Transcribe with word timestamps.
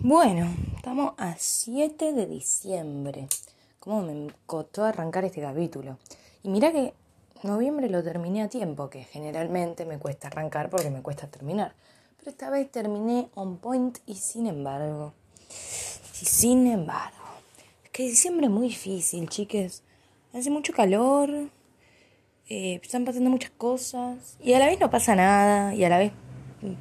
Bueno, 0.00 0.54
estamos 0.76 1.14
a 1.18 1.34
7 1.36 2.12
de 2.12 2.26
diciembre. 2.26 3.26
¿Cómo 3.80 4.02
me 4.02 4.32
costó 4.46 4.84
arrancar 4.84 5.24
este 5.24 5.40
capítulo? 5.40 5.98
Y 6.44 6.50
mira 6.50 6.70
que 6.70 6.94
noviembre 7.42 7.90
lo 7.90 8.04
terminé 8.04 8.42
a 8.42 8.48
tiempo, 8.48 8.90
que 8.90 9.02
generalmente 9.02 9.84
me 9.86 9.98
cuesta 9.98 10.28
arrancar 10.28 10.70
porque 10.70 10.90
me 10.90 11.02
cuesta 11.02 11.26
terminar. 11.26 11.74
Pero 12.16 12.30
esta 12.30 12.48
vez 12.48 12.70
terminé 12.70 13.28
on 13.34 13.56
point 13.56 13.98
y 14.06 14.14
sin 14.14 14.46
embargo. 14.46 15.14
Y 15.50 16.26
sin 16.26 16.68
embargo. 16.68 17.18
Es 17.82 17.90
que 17.90 18.04
diciembre 18.04 18.46
es 18.46 18.52
muy 18.52 18.68
difícil, 18.68 19.28
chiques. 19.28 19.82
Hace 20.32 20.50
mucho 20.50 20.72
calor. 20.72 21.28
Eh, 22.48 22.78
están 22.80 23.04
pasando 23.04 23.30
muchas 23.30 23.50
cosas. 23.50 24.36
Y 24.40 24.52
a 24.52 24.60
la 24.60 24.66
vez 24.66 24.78
no 24.78 24.90
pasa 24.90 25.16
nada. 25.16 25.74
Y 25.74 25.82
a 25.82 25.88
la 25.88 25.98
vez 25.98 26.12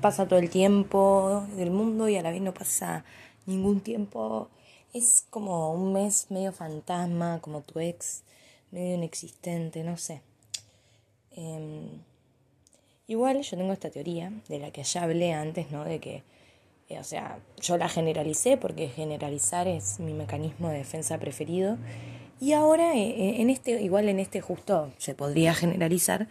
pasa 0.02 0.28
todo 0.28 0.40
el 0.40 0.50
tiempo 0.50 1.46
del 1.56 1.72
mundo 1.72 2.10
y 2.10 2.16
a 2.16 2.22
la 2.22 2.32
vez 2.32 2.42
no 2.42 2.54
pasa 2.54 3.04
ningún 3.46 3.82
tiempo. 3.82 4.50
Es 4.94 5.26
como 5.30 5.74
un 5.74 5.94
mes 5.94 6.28
medio 6.30 6.52
fantasma, 6.52 7.40
como 7.42 7.62
tu 7.62 7.80
ex, 7.80 8.24
medio 8.72 8.96
inexistente, 8.96 9.84
no 9.84 9.98
sé. 9.98 10.22
Em, 11.32 12.02
igual 13.08 13.42
yo 13.42 13.58
tengo 13.58 13.74
esta 13.74 13.90
teoría 13.90 14.32
de 14.48 14.60
la 14.60 14.72
que 14.72 14.84
ya 14.84 15.04
hablé 15.04 15.34
antes, 15.34 15.72
¿no? 15.72 15.84
De 15.84 16.00
que, 16.00 16.24
eh, 16.90 17.00
o 17.00 17.04
sea, 17.04 17.40
yo 17.62 17.78
la 17.78 17.90
generalicé 17.90 18.58
porque 18.58 18.90
generalizar 18.90 19.68
es 19.68 20.00
mi 20.00 20.14
mecanismo 20.14 20.70
de 20.70 20.80
defensa 20.80 21.18
preferido. 21.18 21.78
Y 22.40 22.54
ahora, 22.54 22.96
eh, 22.96 23.10
eh, 23.10 23.42
en 23.42 23.50
este, 23.50 23.82
igual 23.82 24.10
en 24.10 24.20
este 24.20 24.42
justo 24.42 24.92
se 24.98 25.16
podría 25.16 25.54
generalizar, 25.54 26.28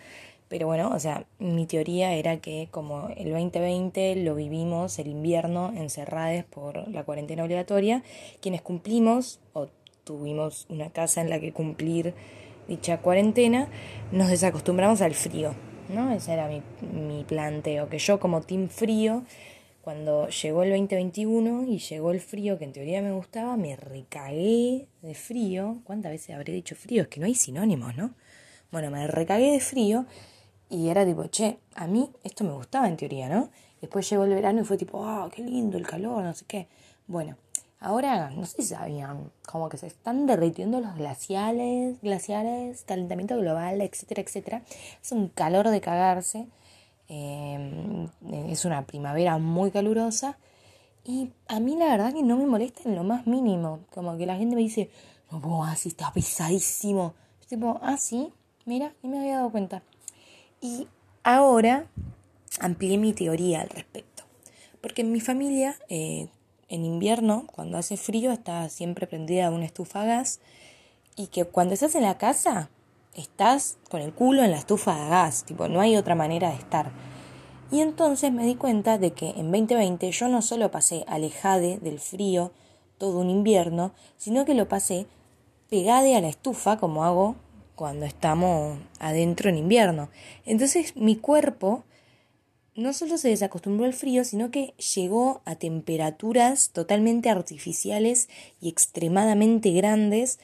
pero 0.48 0.66
bueno, 0.66 0.90
o 0.94 0.98
sea, 0.98 1.26
mi 1.38 1.66
teoría 1.66 2.14
era 2.14 2.38
que 2.38 2.68
como 2.70 3.08
el 3.16 3.32
2020 3.32 4.16
lo 4.16 4.34
vivimos, 4.34 4.98
el 4.98 5.08
invierno, 5.08 5.72
encerrados 5.76 6.44
por 6.44 6.88
la 6.88 7.04
cuarentena 7.04 7.44
obligatoria, 7.44 8.02
quienes 8.40 8.62
cumplimos 8.62 9.40
o 9.52 9.68
tuvimos 10.04 10.66
una 10.68 10.90
casa 10.90 11.20
en 11.20 11.30
la 11.30 11.40
que 11.40 11.52
cumplir 11.52 12.14
dicha 12.68 12.98
cuarentena, 12.98 13.68
nos 14.12 14.28
desacostumbramos 14.28 15.00
al 15.00 15.14
frío, 15.14 15.54
¿no? 15.88 16.12
Ese 16.12 16.32
era 16.32 16.48
mi, 16.48 16.62
mi 16.92 17.24
planteo, 17.24 17.88
que 17.88 17.98
yo 17.98 18.20
como 18.20 18.40
team 18.40 18.68
frío, 18.68 19.24
cuando 19.82 20.28
llegó 20.28 20.64
el 20.64 20.70
2021 20.70 21.64
y 21.68 21.78
llegó 21.78 22.10
el 22.10 22.20
frío 22.20 22.58
que 22.58 22.64
en 22.64 22.72
teoría 22.72 23.02
me 23.02 23.12
gustaba, 23.12 23.56
me 23.56 23.76
recagué 23.76 24.88
de 25.00 25.14
frío. 25.14 25.78
¿Cuántas 25.84 26.10
veces 26.10 26.34
habré 26.34 26.52
dicho 26.52 26.74
frío? 26.74 27.02
Es 27.02 27.08
que 27.08 27.20
no 27.20 27.26
hay 27.26 27.36
sinónimos, 27.36 27.96
¿no? 27.96 28.12
Bueno, 28.72 28.90
me 28.90 29.06
recagué 29.06 29.52
de 29.52 29.60
frío 29.60 30.06
y 30.68 30.88
era 30.88 31.04
tipo, 31.04 31.26
che, 31.28 31.58
a 31.74 31.86
mí 31.86 32.10
esto 32.24 32.44
me 32.44 32.52
gustaba 32.52 32.88
en 32.88 32.96
teoría, 32.96 33.28
¿no? 33.28 33.50
Después 33.80 34.08
llegó 34.08 34.24
el 34.24 34.34
verano 34.34 34.62
y 34.62 34.64
fue 34.64 34.76
tipo, 34.76 35.04
ah, 35.04 35.28
qué 35.34 35.42
lindo 35.42 35.76
el 35.78 35.86
calor, 35.86 36.22
no 36.22 36.34
sé 36.34 36.44
qué. 36.46 36.68
Bueno, 37.06 37.36
ahora, 37.80 38.30
no 38.30 38.46
sé 38.46 38.62
si 38.62 38.68
sabían, 38.74 39.30
como 39.46 39.68
que 39.68 39.76
se 39.76 39.86
están 39.86 40.26
derritiendo 40.26 40.80
los 40.80 40.94
glaciales, 40.96 42.00
glaciares, 42.00 42.82
calentamiento 42.84 43.36
global, 43.36 43.80
etcétera, 43.80 44.22
etcétera. 44.22 44.62
Es 45.02 45.12
un 45.12 45.28
calor 45.28 45.68
de 45.68 45.80
cagarse. 45.80 46.46
Eh, 47.08 48.08
es 48.48 48.64
una 48.64 48.84
primavera 48.86 49.38
muy 49.38 49.70
calurosa. 49.70 50.38
Y 51.04 51.30
a 51.46 51.60
mí 51.60 51.76
la 51.76 51.86
verdad 51.86 52.12
que 52.12 52.22
no 52.22 52.36
me 52.36 52.46
molesta 52.46 52.82
en 52.84 52.96
lo 52.96 53.04
más 53.04 53.26
mínimo. 53.26 53.80
Como 53.94 54.16
que 54.16 54.26
la 54.26 54.36
gente 54.36 54.56
me 54.56 54.62
dice, 54.62 54.90
no, 55.30 55.64
así 55.64 55.88
está 55.88 56.12
pesadísimo. 56.12 57.14
Es 57.40 57.46
tipo, 57.46 57.78
ah, 57.82 57.96
sí, 57.96 58.32
mira, 58.64 58.92
ni 59.02 59.10
me 59.10 59.20
había 59.20 59.36
dado 59.36 59.50
cuenta. 59.50 59.82
Y 60.60 60.88
ahora 61.22 61.86
amplié 62.60 62.98
mi 62.98 63.12
teoría 63.12 63.60
al 63.60 63.68
respecto. 63.68 64.24
Porque 64.80 65.02
en 65.02 65.12
mi 65.12 65.20
familia, 65.20 65.76
eh, 65.88 66.28
en 66.68 66.84
invierno, 66.84 67.46
cuando 67.52 67.78
hace 67.78 67.96
frío, 67.96 68.32
está 68.32 68.68
siempre 68.68 69.06
prendida 69.06 69.50
una 69.50 69.64
estufa 69.64 70.02
a 70.02 70.06
gas. 70.06 70.40
Y 71.16 71.28
que 71.28 71.44
cuando 71.44 71.74
estás 71.74 71.94
en 71.94 72.02
la 72.02 72.18
casa, 72.18 72.70
estás 73.14 73.78
con 73.90 74.02
el 74.02 74.12
culo 74.12 74.42
en 74.42 74.50
la 74.50 74.58
estufa 74.58 74.94
de 74.94 75.08
gas. 75.08 75.44
Tipo, 75.44 75.68
no 75.68 75.80
hay 75.80 75.96
otra 75.96 76.14
manera 76.14 76.50
de 76.50 76.56
estar. 76.56 76.92
Y 77.70 77.80
entonces 77.80 78.32
me 78.32 78.44
di 78.44 78.54
cuenta 78.54 78.98
de 78.98 79.12
que 79.12 79.30
en 79.30 79.50
2020 79.50 80.10
yo 80.10 80.28
no 80.28 80.40
solo 80.42 80.70
pasé 80.70 81.04
alejade 81.08 81.78
del 81.78 81.98
frío 81.98 82.52
todo 82.98 83.18
un 83.18 83.28
invierno, 83.28 83.92
sino 84.16 84.44
que 84.44 84.54
lo 84.54 84.68
pasé 84.68 85.06
pegade 85.68 86.14
a 86.14 86.20
la 86.20 86.28
estufa, 86.28 86.78
como 86.78 87.04
hago 87.04 87.34
cuando 87.76 88.06
estamos 88.06 88.78
adentro 88.98 89.50
en 89.50 89.58
invierno. 89.58 90.08
Entonces 90.44 90.96
mi 90.96 91.14
cuerpo 91.14 91.84
no 92.74 92.92
solo 92.92 93.18
se 93.18 93.28
desacostumbró 93.28 93.84
al 93.86 93.94
frío, 93.94 94.24
sino 94.24 94.50
que 94.50 94.74
llegó 94.94 95.42
a 95.44 95.56
temperaturas 95.56 96.70
totalmente 96.70 97.30
artificiales 97.30 98.28
y 98.60 98.68
extremadamente 98.68 99.70
grandes 99.70 100.40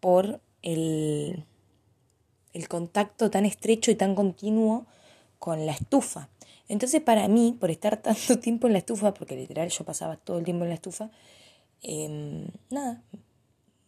por 0.00 0.40
el, 0.62 1.44
el 2.52 2.68
contacto 2.68 3.30
tan 3.30 3.46
estrecho 3.46 3.90
y 3.90 3.94
tan 3.94 4.14
continuo 4.14 4.86
con 5.38 5.64
la 5.64 5.72
estufa. 5.72 6.28
Entonces 6.68 7.00
para 7.00 7.26
mí, 7.28 7.56
por 7.58 7.70
estar 7.70 7.96
tanto 8.02 8.40
tiempo 8.40 8.66
en 8.66 8.72
la 8.72 8.80
estufa, 8.80 9.14
porque 9.14 9.36
literal 9.36 9.68
yo 9.68 9.84
pasaba 9.84 10.16
todo 10.16 10.38
el 10.38 10.44
tiempo 10.44 10.64
en 10.64 10.70
la 10.70 10.74
estufa, 10.74 11.10
em, 11.82 12.48
nada, 12.70 13.02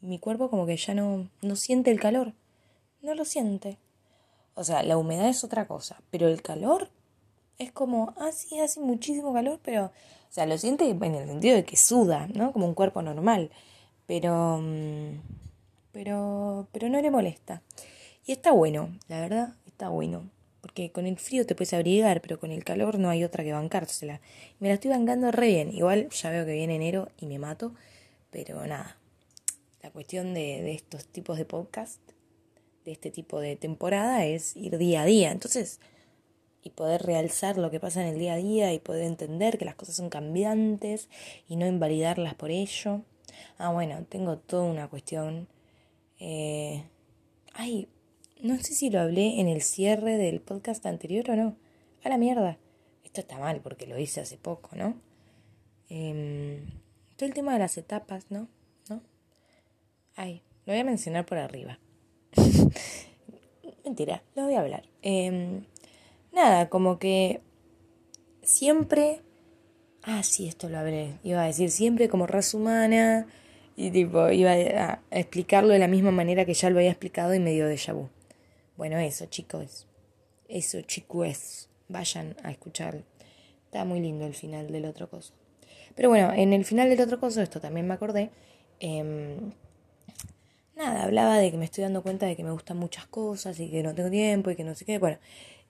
mi 0.00 0.20
cuerpo 0.20 0.50
como 0.50 0.66
que 0.66 0.76
ya 0.76 0.94
no, 0.94 1.28
no 1.42 1.56
siente 1.56 1.90
el 1.90 2.00
calor 2.00 2.32
no 3.02 3.14
lo 3.14 3.24
siente. 3.24 3.78
O 4.54 4.64
sea, 4.64 4.82
la 4.82 4.96
humedad 4.96 5.28
es 5.28 5.44
otra 5.44 5.66
cosa, 5.66 6.02
pero 6.10 6.28
el 6.28 6.42
calor 6.42 6.88
es 7.58 7.72
como, 7.72 8.14
ah, 8.16 8.32
sí, 8.32 8.58
hace 8.58 8.80
muchísimo 8.80 9.32
calor, 9.32 9.60
pero, 9.62 9.86
o 9.86 9.92
sea, 10.32 10.46
lo 10.46 10.58
siente 10.58 10.88
en 10.88 11.14
el 11.14 11.26
sentido 11.26 11.56
de 11.56 11.64
que 11.64 11.76
suda, 11.76 12.26
¿no? 12.34 12.52
Como 12.52 12.66
un 12.66 12.74
cuerpo 12.74 13.02
normal, 13.02 13.50
pero, 14.06 14.58
mm, 14.62 15.20
pero, 15.92 16.68
pero 16.72 16.88
no 16.88 17.00
le 17.00 17.10
molesta. 17.10 17.62
Y 18.26 18.32
está 18.32 18.52
bueno, 18.52 18.98
la 19.08 19.20
verdad, 19.20 19.54
está 19.66 19.88
bueno. 19.88 20.30
Porque 20.60 20.92
con 20.92 21.06
el 21.06 21.18
frío 21.18 21.46
te 21.46 21.54
puedes 21.54 21.72
abrigar, 21.72 22.20
pero 22.20 22.38
con 22.38 22.50
el 22.50 22.64
calor 22.64 22.98
no 22.98 23.08
hay 23.08 23.24
otra 23.24 23.44
que 23.44 23.52
bancársela. 23.52 24.20
Me 24.58 24.68
la 24.68 24.74
estoy 24.74 24.90
bancando 24.90 25.30
re 25.30 25.46
bien. 25.46 25.74
Igual 25.74 26.10
ya 26.10 26.30
veo 26.30 26.44
que 26.44 26.52
viene 26.52 26.76
enero 26.76 27.08
y 27.18 27.26
me 27.26 27.38
mato. 27.38 27.72
Pero 28.30 28.66
nada. 28.66 28.96
La 29.82 29.90
cuestión 29.90 30.34
de, 30.34 30.62
de 30.62 30.72
estos 30.72 31.06
tipos 31.06 31.38
de 31.38 31.46
podcast 31.46 31.98
de 32.84 32.92
este 32.92 33.10
tipo 33.10 33.40
de 33.40 33.56
temporada 33.56 34.24
es 34.24 34.56
ir 34.56 34.78
día 34.78 35.02
a 35.02 35.06
día. 35.06 35.30
Entonces, 35.32 35.80
y 36.62 36.70
poder 36.70 37.02
realzar 37.02 37.56
lo 37.56 37.70
que 37.70 37.80
pasa 37.80 38.02
en 38.02 38.08
el 38.08 38.18
día 38.18 38.34
a 38.34 38.36
día 38.36 38.72
y 38.72 38.78
poder 38.78 39.04
entender 39.04 39.58
que 39.58 39.64
las 39.64 39.74
cosas 39.74 39.96
son 39.96 40.10
cambiantes 40.10 41.08
y 41.48 41.56
no 41.56 41.66
invalidarlas 41.66 42.34
por 42.34 42.50
ello. 42.50 43.02
Ah, 43.58 43.72
bueno, 43.72 44.04
tengo 44.08 44.38
toda 44.38 44.64
una 44.64 44.88
cuestión. 44.88 45.48
Eh, 46.18 46.84
ay, 47.54 47.88
no 48.42 48.58
sé 48.58 48.74
si 48.74 48.90
lo 48.90 49.00
hablé 49.00 49.40
en 49.40 49.48
el 49.48 49.62
cierre 49.62 50.16
del 50.16 50.40
podcast 50.40 50.84
anterior 50.86 51.30
o 51.30 51.36
no. 51.36 51.56
A 52.04 52.08
la 52.08 52.18
mierda. 52.18 52.58
Esto 53.04 53.20
está 53.20 53.38
mal 53.38 53.60
porque 53.60 53.86
lo 53.86 53.98
hice 53.98 54.20
hace 54.20 54.36
poco, 54.36 54.76
¿no? 54.76 54.96
Eh, 55.88 56.62
todo 57.16 57.26
el 57.26 57.34
tema 57.34 57.52
de 57.54 57.58
las 57.58 57.76
etapas, 57.76 58.30
¿no? 58.30 58.48
¿No? 58.88 59.02
Ay, 60.14 60.42
lo 60.64 60.72
voy 60.72 60.80
a 60.80 60.84
mencionar 60.84 61.26
por 61.26 61.38
arriba. 61.38 61.78
Mentira, 63.84 64.22
lo 64.34 64.44
voy 64.44 64.54
a 64.54 64.60
hablar. 64.60 64.84
Em, 65.02 65.64
nada, 66.32 66.68
como 66.68 66.98
que 66.98 67.40
siempre. 68.42 69.20
Ah, 70.02 70.22
sí, 70.22 70.48
esto 70.48 70.68
lo 70.68 70.78
hablé. 70.78 71.18
Iba 71.22 71.42
a 71.42 71.46
decir 71.46 71.70
siempre 71.70 72.08
como 72.08 72.26
raza 72.26 72.56
humana. 72.56 73.26
Y 73.76 73.90
tipo, 73.90 74.30
iba 74.30 74.52
a 74.52 75.00
explicarlo 75.10 75.72
de 75.72 75.78
la 75.78 75.88
misma 75.88 76.10
manera 76.10 76.44
que 76.44 76.54
ya 76.54 76.70
lo 76.70 76.78
había 76.78 76.90
explicado 76.90 77.34
y 77.34 77.38
medio 77.38 77.66
de 77.66 77.80
vu. 77.92 78.08
Bueno, 78.76 78.98
eso, 78.98 79.26
chicos. 79.26 79.86
Eso, 80.48 80.80
chicos. 80.82 81.68
Vayan 81.88 82.36
a 82.42 82.50
escuchar. 82.50 83.02
Está 83.64 83.84
muy 83.84 84.00
lindo 84.00 84.26
el 84.26 84.34
final 84.34 84.70
del 84.70 84.84
otro 84.84 85.08
coso. 85.08 85.32
Pero 85.94 86.08
bueno, 86.08 86.32
en 86.32 86.52
el 86.52 86.64
final 86.64 86.88
del 86.88 87.00
otro 87.00 87.20
coso, 87.20 87.40
esto 87.42 87.60
también 87.60 87.86
me 87.86 87.94
acordé. 87.94 88.30
Eh, 88.80 89.38
nada, 90.80 91.04
hablaba 91.04 91.38
de 91.38 91.50
que 91.50 91.58
me 91.58 91.66
estoy 91.66 91.82
dando 91.82 92.02
cuenta 92.02 92.26
de 92.26 92.36
que 92.36 92.42
me 92.42 92.50
gustan 92.50 92.78
muchas 92.78 93.06
cosas 93.06 93.60
y 93.60 93.68
que 93.68 93.82
no 93.82 93.94
tengo 93.94 94.10
tiempo 94.10 94.50
y 94.50 94.56
que 94.56 94.64
no 94.64 94.74
sé 94.74 94.84
qué. 94.84 94.98
Bueno, 94.98 95.18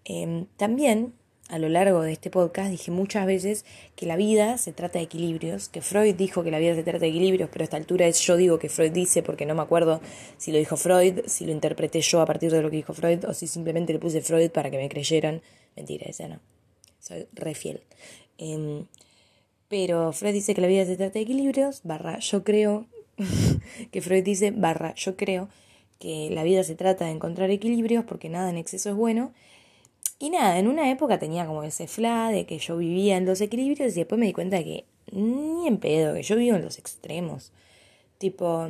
em, 0.04 0.46
también 0.56 1.14
a 1.48 1.58
lo 1.58 1.68
largo 1.68 2.02
de 2.02 2.12
este 2.12 2.30
podcast 2.30 2.70
dije 2.70 2.92
muchas 2.92 3.26
veces 3.26 3.64
que 3.96 4.06
la 4.06 4.14
vida 4.14 4.56
se 4.56 4.72
trata 4.72 5.00
de 5.00 5.04
equilibrios, 5.04 5.68
que 5.68 5.80
Freud 5.82 6.14
dijo 6.14 6.44
que 6.44 6.52
la 6.52 6.60
vida 6.60 6.76
se 6.76 6.84
trata 6.84 7.00
de 7.00 7.08
equilibrios, 7.08 7.50
pero 7.52 7.64
a 7.64 7.64
esta 7.64 7.76
altura 7.76 8.06
es 8.06 8.20
yo 8.20 8.36
digo 8.36 8.60
que 8.60 8.68
Freud 8.68 8.92
dice 8.92 9.24
porque 9.24 9.46
no 9.46 9.56
me 9.56 9.62
acuerdo 9.62 10.00
si 10.38 10.52
lo 10.52 10.58
dijo 10.58 10.76
Freud, 10.76 11.20
si 11.26 11.44
lo 11.44 11.52
interpreté 11.52 12.00
yo 12.00 12.20
a 12.20 12.26
partir 12.26 12.52
de 12.52 12.62
lo 12.62 12.70
que 12.70 12.76
dijo 12.76 12.94
Freud 12.94 13.24
o 13.24 13.34
si 13.34 13.48
simplemente 13.48 13.92
le 13.92 13.98
puse 13.98 14.22
Freud 14.22 14.50
para 14.50 14.70
que 14.70 14.76
me 14.76 14.88
creyeran. 14.88 15.42
Mentira, 15.76 16.06
esa 16.08 16.28
no. 16.28 16.38
Soy 17.00 17.26
re 17.32 17.54
fiel. 17.54 17.80
Em, 18.38 18.86
pero 19.66 20.12
Freud 20.12 20.34
dice 20.34 20.54
que 20.54 20.60
la 20.60 20.68
vida 20.68 20.84
se 20.84 20.96
trata 20.96 21.14
de 21.14 21.22
equilibrios, 21.22 21.80
barra 21.82 22.20
yo 22.20 22.44
creo 22.44 22.86
que 23.90 24.00
Freud 24.00 24.24
dice, 24.24 24.50
barra, 24.50 24.94
yo 24.94 25.16
creo 25.16 25.48
que 25.98 26.30
la 26.30 26.42
vida 26.42 26.64
se 26.64 26.74
trata 26.74 27.04
de 27.04 27.12
encontrar 27.12 27.50
equilibrios 27.50 28.04
porque 28.04 28.28
nada 28.28 28.50
en 28.50 28.56
exceso 28.56 28.90
es 28.90 28.96
bueno. 28.96 29.32
Y 30.18 30.30
nada, 30.30 30.58
en 30.58 30.68
una 30.68 30.90
época 30.90 31.18
tenía 31.18 31.46
como 31.46 31.62
ese 31.62 31.86
fla 31.86 32.30
de 32.30 32.46
que 32.46 32.58
yo 32.58 32.76
vivía 32.76 33.16
en 33.16 33.26
los 33.26 33.40
equilibrios 33.40 33.92
y 33.92 34.00
después 34.00 34.18
me 34.18 34.26
di 34.26 34.32
cuenta 34.32 34.56
de 34.56 34.64
que 34.64 34.84
ni 35.12 35.66
en 35.66 35.78
pedo, 35.78 36.14
que 36.14 36.22
yo 36.22 36.36
vivo 36.36 36.56
en 36.56 36.64
los 36.64 36.78
extremos. 36.78 37.52
Tipo, 38.18 38.68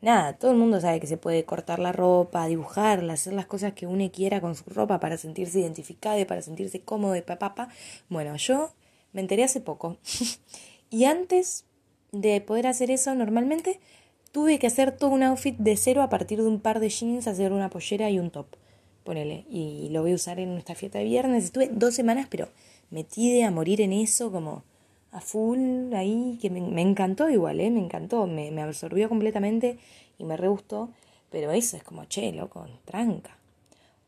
nada, 0.00 0.34
todo 0.34 0.50
el 0.52 0.56
mundo 0.58 0.80
sabe 0.80 1.00
que 1.00 1.06
se 1.06 1.16
puede 1.16 1.44
cortar 1.44 1.78
la 1.78 1.92
ropa, 1.92 2.46
dibujarla, 2.46 3.14
hacer 3.14 3.34
las 3.34 3.46
cosas 3.46 3.72
que 3.72 3.86
uno 3.86 4.10
quiera 4.10 4.40
con 4.40 4.54
su 4.54 4.64
ropa 4.70 5.00
para 5.00 5.16
sentirse 5.16 5.60
identificado 5.60 6.18
y 6.18 6.24
para 6.24 6.42
sentirse 6.42 6.80
cómodo 6.80 7.16
y 7.16 7.22
papá. 7.22 7.68
Bueno, 8.08 8.36
yo 8.36 8.72
me 9.12 9.20
enteré 9.20 9.44
hace 9.44 9.60
poco. 9.60 9.96
y 10.90 11.04
antes 11.04 11.64
de 12.12 12.40
poder 12.40 12.66
hacer 12.66 12.90
eso 12.90 13.14
normalmente, 13.14 13.80
tuve 14.32 14.58
que 14.58 14.66
hacer 14.66 14.92
todo 14.92 15.10
un 15.10 15.22
outfit 15.22 15.56
de 15.58 15.76
cero 15.76 16.02
a 16.02 16.08
partir 16.08 16.40
de 16.40 16.48
un 16.48 16.60
par 16.60 16.80
de 16.80 16.88
jeans, 16.88 17.26
hacer 17.26 17.52
una 17.52 17.70
pollera 17.70 18.10
y 18.10 18.18
un 18.18 18.30
top. 18.30 18.46
Ponele. 19.04 19.44
Y 19.50 19.88
lo 19.90 20.02
voy 20.02 20.12
a 20.12 20.16
usar 20.16 20.38
en 20.38 20.52
nuestra 20.52 20.74
fiesta 20.74 20.98
de 20.98 21.04
viernes. 21.04 21.44
Estuve 21.44 21.68
dos 21.68 21.94
semanas, 21.94 22.26
pero 22.30 22.48
metí 22.90 23.32
de 23.32 23.44
a 23.44 23.50
morir 23.50 23.80
en 23.80 23.92
eso, 23.92 24.30
como 24.30 24.64
a 25.12 25.20
full 25.20 25.94
ahí, 25.94 26.38
que 26.40 26.50
me, 26.50 26.82
encantó 26.82 27.30
igual, 27.30 27.60
¿eh? 27.60 27.70
Me 27.70 27.80
encantó, 27.80 28.26
me, 28.26 28.50
me 28.50 28.62
absorbió 28.62 29.08
completamente 29.08 29.78
y 30.18 30.24
me 30.24 30.36
re 30.36 30.48
gustó. 30.48 30.90
Pero 31.30 31.52
eso 31.52 31.76
es 31.76 31.82
como, 31.82 32.04
che, 32.06 32.32
loco, 32.32 32.66
tranca. 32.84 33.36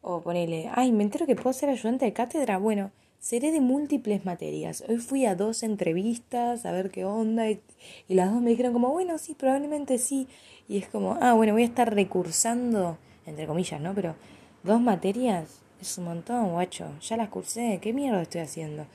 O 0.02 0.20
ponele, 0.20 0.70
ay, 0.74 0.92
me 0.92 1.02
entero 1.02 1.26
que 1.26 1.36
puedo 1.36 1.52
ser 1.52 1.68
ayudante 1.68 2.04
de 2.06 2.12
cátedra. 2.12 2.58
Bueno, 2.58 2.90
seré 3.20 3.52
de 3.52 3.60
múltiples 3.60 4.24
materias. 4.24 4.82
Hoy 4.88 4.96
fui 4.96 5.26
a 5.26 5.36
dos 5.36 5.62
entrevistas 5.62 6.64
a 6.64 6.72
ver 6.72 6.90
qué 6.90 7.04
onda 7.04 7.48
y, 7.50 7.60
y, 8.08 8.14
las 8.14 8.32
dos 8.32 8.42
me 8.42 8.50
dijeron 8.50 8.72
como, 8.72 8.90
bueno, 8.90 9.18
sí, 9.18 9.34
probablemente 9.34 9.98
sí. 9.98 10.26
Y 10.68 10.78
es 10.78 10.88
como, 10.88 11.18
ah, 11.20 11.34
bueno, 11.34 11.52
voy 11.52 11.62
a 11.62 11.66
estar 11.66 11.94
recursando, 11.94 12.98
entre 13.26 13.46
comillas, 13.46 13.80
¿no? 13.80 13.94
Pero 13.94 14.16
dos 14.62 14.80
materias 14.80 15.60
es 15.80 15.98
un 15.98 16.04
montón, 16.04 16.52
guacho. 16.52 16.98
Ya 17.00 17.16
las 17.16 17.28
cursé, 17.28 17.78
¿qué 17.80 17.92
mierda 17.92 18.22
estoy 18.22 18.40
haciendo? 18.40 18.86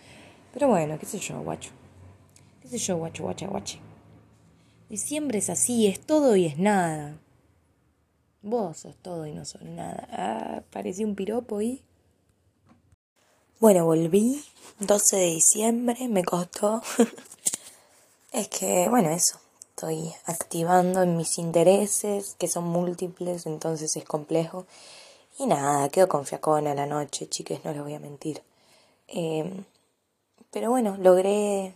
Pero 0.54 0.69
bueno, 0.69 0.98
qué 1.00 1.06
sé 1.06 1.19
yo, 1.19 1.42
guacho. 1.42 1.72
¿Qué 2.62 2.68
sé 2.68 2.77
yo, 2.80 2.98
guacho, 2.98 3.24
guacha, 3.24 3.48
guache? 3.48 3.80
Diciembre 4.89 5.38
es 5.39 5.50
así, 5.50 5.88
es 5.88 6.00
todo 6.00 6.36
y 6.36 6.45
es 6.45 6.57
nada. 6.57 7.19
Vos 8.42 8.77
sos 8.77 8.95
todo 8.98 9.27
y 9.27 9.33
no 9.33 9.45
sos 9.45 9.63
nada. 9.63 10.07
Ah, 10.12 10.63
parecía 10.72 11.06
un 11.06 11.16
piropo 11.16 11.62
y... 11.62 11.81
Bueno, 13.66 13.84
volví. 13.84 14.46
12 14.78 15.16
de 15.16 15.26
diciembre, 15.26 16.08
me 16.08 16.24
costó. 16.24 16.84
es 18.32 18.48
que, 18.48 18.88
bueno, 18.90 19.10
eso. 19.10 19.40
Estoy 19.72 20.14
activando 20.28 21.02
en 21.02 21.18
mis 21.18 21.40
intereses, 21.40 22.36
que 22.38 22.48
son 22.48 22.66
múltiples, 22.66 23.48
entonces 23.48 23.96
es 23.96 24.06
complejo. 24.06 24.68
Y 25.40 25.48
nada, 25.48 25.90
quedo 25.90 26.08
con 26.08 26.28
fiacón 26.28 26.68
a 26.68 26.76
la 26.76 26.86
noche, 26.86 27.28
chiques, 27.28 27.66
no 27.66 27.72
les 27.72 27.82
voy 27.82 27.96
a 27.96 28.00
mentir. 28.00 28.44
Eh, 29.08 29.52
pero 30.52 30.70
bueno, 30.70 30.96
logré 31.00 31.74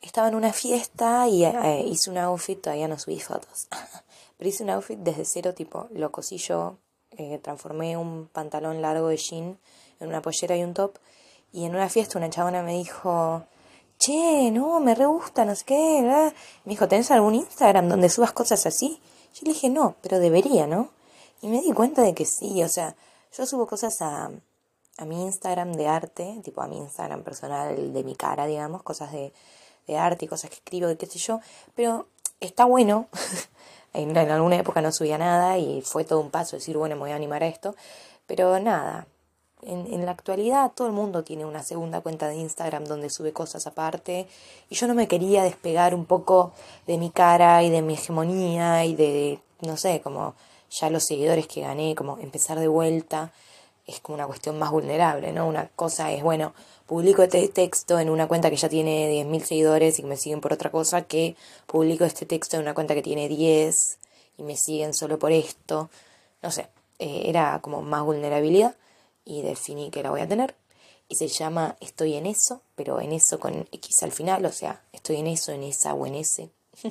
estaba 0.00 0.28
en 0.28 0.36
una 0.36 0.54
fiesta 0.54 1.28
y 1.28 1.44
eh, 1.44 1.84
hice 1.86 2.08
un 2.08 2.16
outfit, 2.16 2.62
todavía 2.62 2.88
no 2.88 2.98
subí 2.98 3.20
fotos, 3.20 3.68
pero 4.38 4.48
hice 4.48 4.62
un 4.62 4.70
outfit 4.70 4.98
desde 4.98 5.26
cero, 5.26 5.52
tipo, 5.52 5.86
lo 5.90 6.10
cosí 6.10 6.38
yo, 6.38 6.78
eh, 7.10 7.38
transformé 7.42 7.98
un 7.98 8.26
pantalón 8.32 8.80
largo 8.80 9.08
de 9.08 9.18
jean 9.18 9.58
en 10.00 10.08
una 10.08 10.22
pollera 10.22 10.56
y 10.56 10.62
un 10.62 10.74
top, 10.74 10.96
y 11.52 11.64
en 11.64 11.74
una 11.74 11.88
fiesta 11.88 12.18
una 12.18 12.30
chabona 12.30 12.62
me 12.62 12.74
dijo, 12.74 13.44
che, 13.98 14.50
no, 14.50 14.80
me 14.80 14.94
re 14.94 15.06
gusta, 15.06 15.44
no 15.44 15.54
sé 15.54 15.64
qué, 15.64 16.32
me 16.64 16.70
dijo, 16.70 16.88
¿tenés 16.88 17.10
algún 17.10 17.34
Instagram 17.34 17.88
donde 17.88 18.08
subas 18.08 18.32
cosas 18.32 18.66
así? 18.66 19.00
Yo 19.34 19.40
le 19.44 19.52
dije, 19.52 19.70
no, 19.70 19.96
pero 20.00 20.18
debería, 20.18 20.66
¿no? 20.66 20.90
Y 21.42 21.48
me 21.48 21.60
di 21.60 21.72
cuenta 21.72 22.02
de 22.02 22.14
que 22.14 22.24
sí, 22.24 22.62
o 22.62 22.68
sea, 22.68 22.94
yo 23.36 23.46
subo 23.46 23.66
cosas 23.66 24.00
a, 24.00 24.30
a 24.98 25.04
mi 25.04 25.22
Instagram 25.22 25.72
de 25.72 25.88
arte, 25.88 26.40
tipo 26.44 26.62
a 26.62 26.68
mi 26.68 26.78
Instagram 26.78 27.22
personal 27.22 27.92
de 27.92 28.04
mi 28.04 28.14
cara, 28.14 28.46
digamos, 28.46 28.82
cosas 28.82 29.12
de 29.12 29.32
de 29.86 29.98
arte 29.98 30.24
y 30.24 30.28
cosas 30.28 30.50
que 30.50 30.56
escribo, 30.56 30.88
de 30.88 30.96
qué 30.96 31.06
sé 31.06 31.18
yo, 31.18 31.40
pero 31.74 32.06
está 32.40 32.64
bueno. 32.64 33.08
en, 33.92 34.16
alguna 34.16 34.56
época 34.56 34.80
no 34.80 34.92
subía 34.92 35.18
nada 35.18 35.58
y 35.58 35.82
fue 35.82 36.04
todo 36.04 36.20
un 36.20 36.30
paso 36.30 36.56
decir, 36.56 36.76
bueno, 36.76 36.96
me 36.96 37.02
voy 37.02 37.10
a 37.10 37.16
animar 37.16 37.42
a 37.42 37.48
esto, 37.48 37.74
pero 38.26 38.58
nada. 38.60 39.06
En, 39.66 39.92
en 39.92 40.04
la 40.04 40.12
actualidad 40.12 40.72
todo 40.74 40.86
el 40.86 40.92
mundo 40.92 41.24
tiene 41.24 41.44
una 41.44 41.62
segunda 41.62 42.00
cuenta 42.00 42.28
de 42.28 42.36
Instagram 42.36 42.84
donde 42.84 43.10
sube 43.10 43.32
cosas 43.32 43.66
aparte 43.66 44.26
y 44.68 44.74
yo 44.74 44.86
no 44.86 44.94
me 44.94 45.08
quería 45.08 45.42
despegar 45.42 45.94
un 45.94 46.04
poco 46.04 46.52
de 46.86 46.98
mi 46.98 47.10
cara 47.10 47.62
y 47.62 47.70
de 47.70 47.82
mi 47.82 47.94
hegemonía 47.94 48.84
y 48.84 48.94
de, 48.94 49.38
no 49.60 49.76
sé, 49.76 50.00
como 50.00 50.34
ya 50.70 50.90
los 50.90 51.04
seguidores 51.04 51.46
que 51.46 51.60
gané, 51.60 51.94
como 51.94 52.18
empezar 52.18 52.58
de 52.58 52.68
vuelta 52.68 53.32
es 53.86 54.00
como 54.00 54.16
una 54.16 54.26
cuestión 54.26 54.58
más 54.58 54.70
vulnerable, 54.70 55.32
¿no? 55.32 55.46
Una 55.46 55.68
cosa 55.68 56.10
es, 56.12 56.22
bueno, 56.22 56.54
publico 56.86 57.22
este 57.22 57.48
texto 57.48 57.98
en 57.98 58.08
una 58.08 58.26
cuenta 58.26 58.50
que 58.50 58.56
ya 58.56 58.68
tiene 58.68 59.10
10.000 59.10 59.42
seguidores 59.42 59.98
y 59.98 60.02
me 60.04 60.16
siguen 60.16 60.40
por 60.40 60.52
otra 60.52 60.70
cosa, 60.70 61.02
que 61.02 61.36
publico 61.66 62.04
este 62.04 62.24
texto 62.26 62.56
en 62.56 62.62
una 62.62 62.74
cuenta 62.74 62.94
que 62.94 63.02
tiene 63.02 63.28
10 63.28 63.98
y 64.38 64.42
me 64.42 64.56
siguen 64.56 64.94
solo 64.94 65.18
por 65.18 65.32
esto. 65.32 65.90
No 66.42 66.50
sé, 66.50 66.68
eh, 66.98 67.24
era 67.26 67.60
como 67.60 67.82
más 67.82 68.02
vulnerabilidad 68.02 68.74
y 69.24 69.42
definí 69.42 69.90
que 69.90 70.02
la 70.02 70.10
voy 70.10 70.20
a 70.20 70.28
tener. 70.28 70.54
Y 71.08 71.16
se 71.16 71.28
llama 71.28 71.76
Estoy 71.80 72.14
en 72.14 72.26
eso, 72.26 72.62
pero 72.74 73.00
en 73.00 73.12
eso 73.12 73.38
con 73.38 73.66
X 73.70 74.02
al 74.02 74.12
final, 74.12 74.44
o 74.46 74.52
sea, 74.52 74.82
estoy 74.92 75.16
en 75.16 75.26
eso, 75.26 75.52
en 75.52 75.62
esa 75.62 75.94
o 75.94 76.06
en 76.06 76.14
ese. 76.14 76.50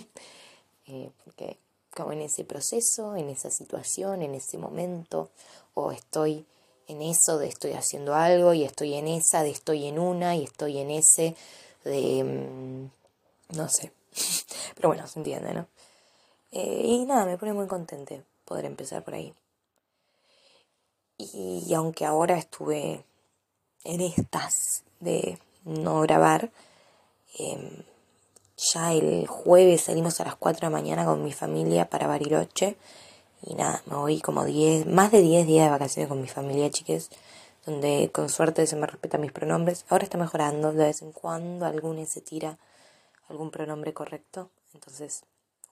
eh, 0.88 1.12
porque 1.24 1.58
como 1.96 2.12
en 2.12 2.22
ese 2.22 2.44
proceso, 2.44 3.16
en 3.16 3.30
esa 3.30 3.50
situación, 3.50 4.22
en 4.22 4.36
ese 4.36 4.58
momento, 4.58 5.30
o 5.74 5.92
estoy 5.92 6.46
en 6.88 7.02
eso 7.02 7.38
de 7.38 7.48
estoy 7.48 7.74
haciendo 7.74 8.14
algo 8.14 8.54
y 8.54 8.64
estoy 8.64 8.96
en 8.96 9.08
esa, 9.08 9.44
de 9.44 9.52
estoy 9.52 9.86
en 9.86 10.00
una 10.00 10.36
y 10.36 10.44
estoy 10.44 10.80
en 10.80 10.92
ese, 10.92 11.36
de... 11.84 12.24
Mm, 12.24 13.58
no 13.58 13.70
sé. 13.70 13.92
Pero 14.76 14.90
bueno, 14.90 15.08
se 15.08 15.20
entiende, 15.20 15.54
¿no? 15.54 15.68
Eh, 16.52 16.82
y 16.84 17.06
nada, 17.06 17.26
me 17.26 17.38
pone 17.38 17.54
muy 17.54 17.68
contente 17.68 18.24
poder 18.46 18.66
empezar 18.66 19.04
por 19.04 19.16
ahí. 19.16 19.34
Y, 21.18 21.74
aunque 21.74 22.06
ahora 22.06 22.38
estuve 22.38 23.06
en 23.84 24.02
estas 24.02 24.84
de 25.00 25.40
no 25.64 26.02
grabar, 26.02 26.52
em, 27.38 27.84
ya 28.58 28.94
el 28.94 29.28
jueves 29.28 29.82
salimos 29.82 30.20
a 30.20 30.26
las 30.26 30.36
4 30.36 30.62
de 30.62 30.72
la 30.72 30.78
mañana 30.78 31.06
con 31.06 31.24
mi 31.24 31.32
familia 31.34 31.90
para 31.90 32.08
Bariloche 32.08 32.78
y 33.46 33.56
nada, 33.56 33.84
me 33.88 33.98
voy 33.98 34.22
como 34.22 34.46
10, 34.46 34.86
más 34.86 35.12
de 35.12 35.22
10 35.22 35.46
días 35.46 35.66
de 35.66 35.72
vacaciones 35.72 36.08
con 36.08 36.22
mi 36.22 36.30
familia, 36.30 36.70
chiques, 36.70 37.10
donde 37.66 38.10
con 38.14 38.30
suerte 38.30 38.66
se 38.68 38.78
me 38.78 38.88
respetan 38.88 39.22
mis 39.22 39.34
pronombres. 39.34 39.86
Ahora 39.90 40.06
está 40.06 40.18
mejorando, 40.18 40.72
de 40.72 40.86
vez 40.86 41.02
en 41.02 41.12
cuando 41.12 41.66
alguno 41.66 42.06
se 42.06 42.22
tira 42.22 42.58
algún 43.28 43.52
pronombre 43.52 43.94
correcto. 43.94 44.50
Entonces, 44.74 45.24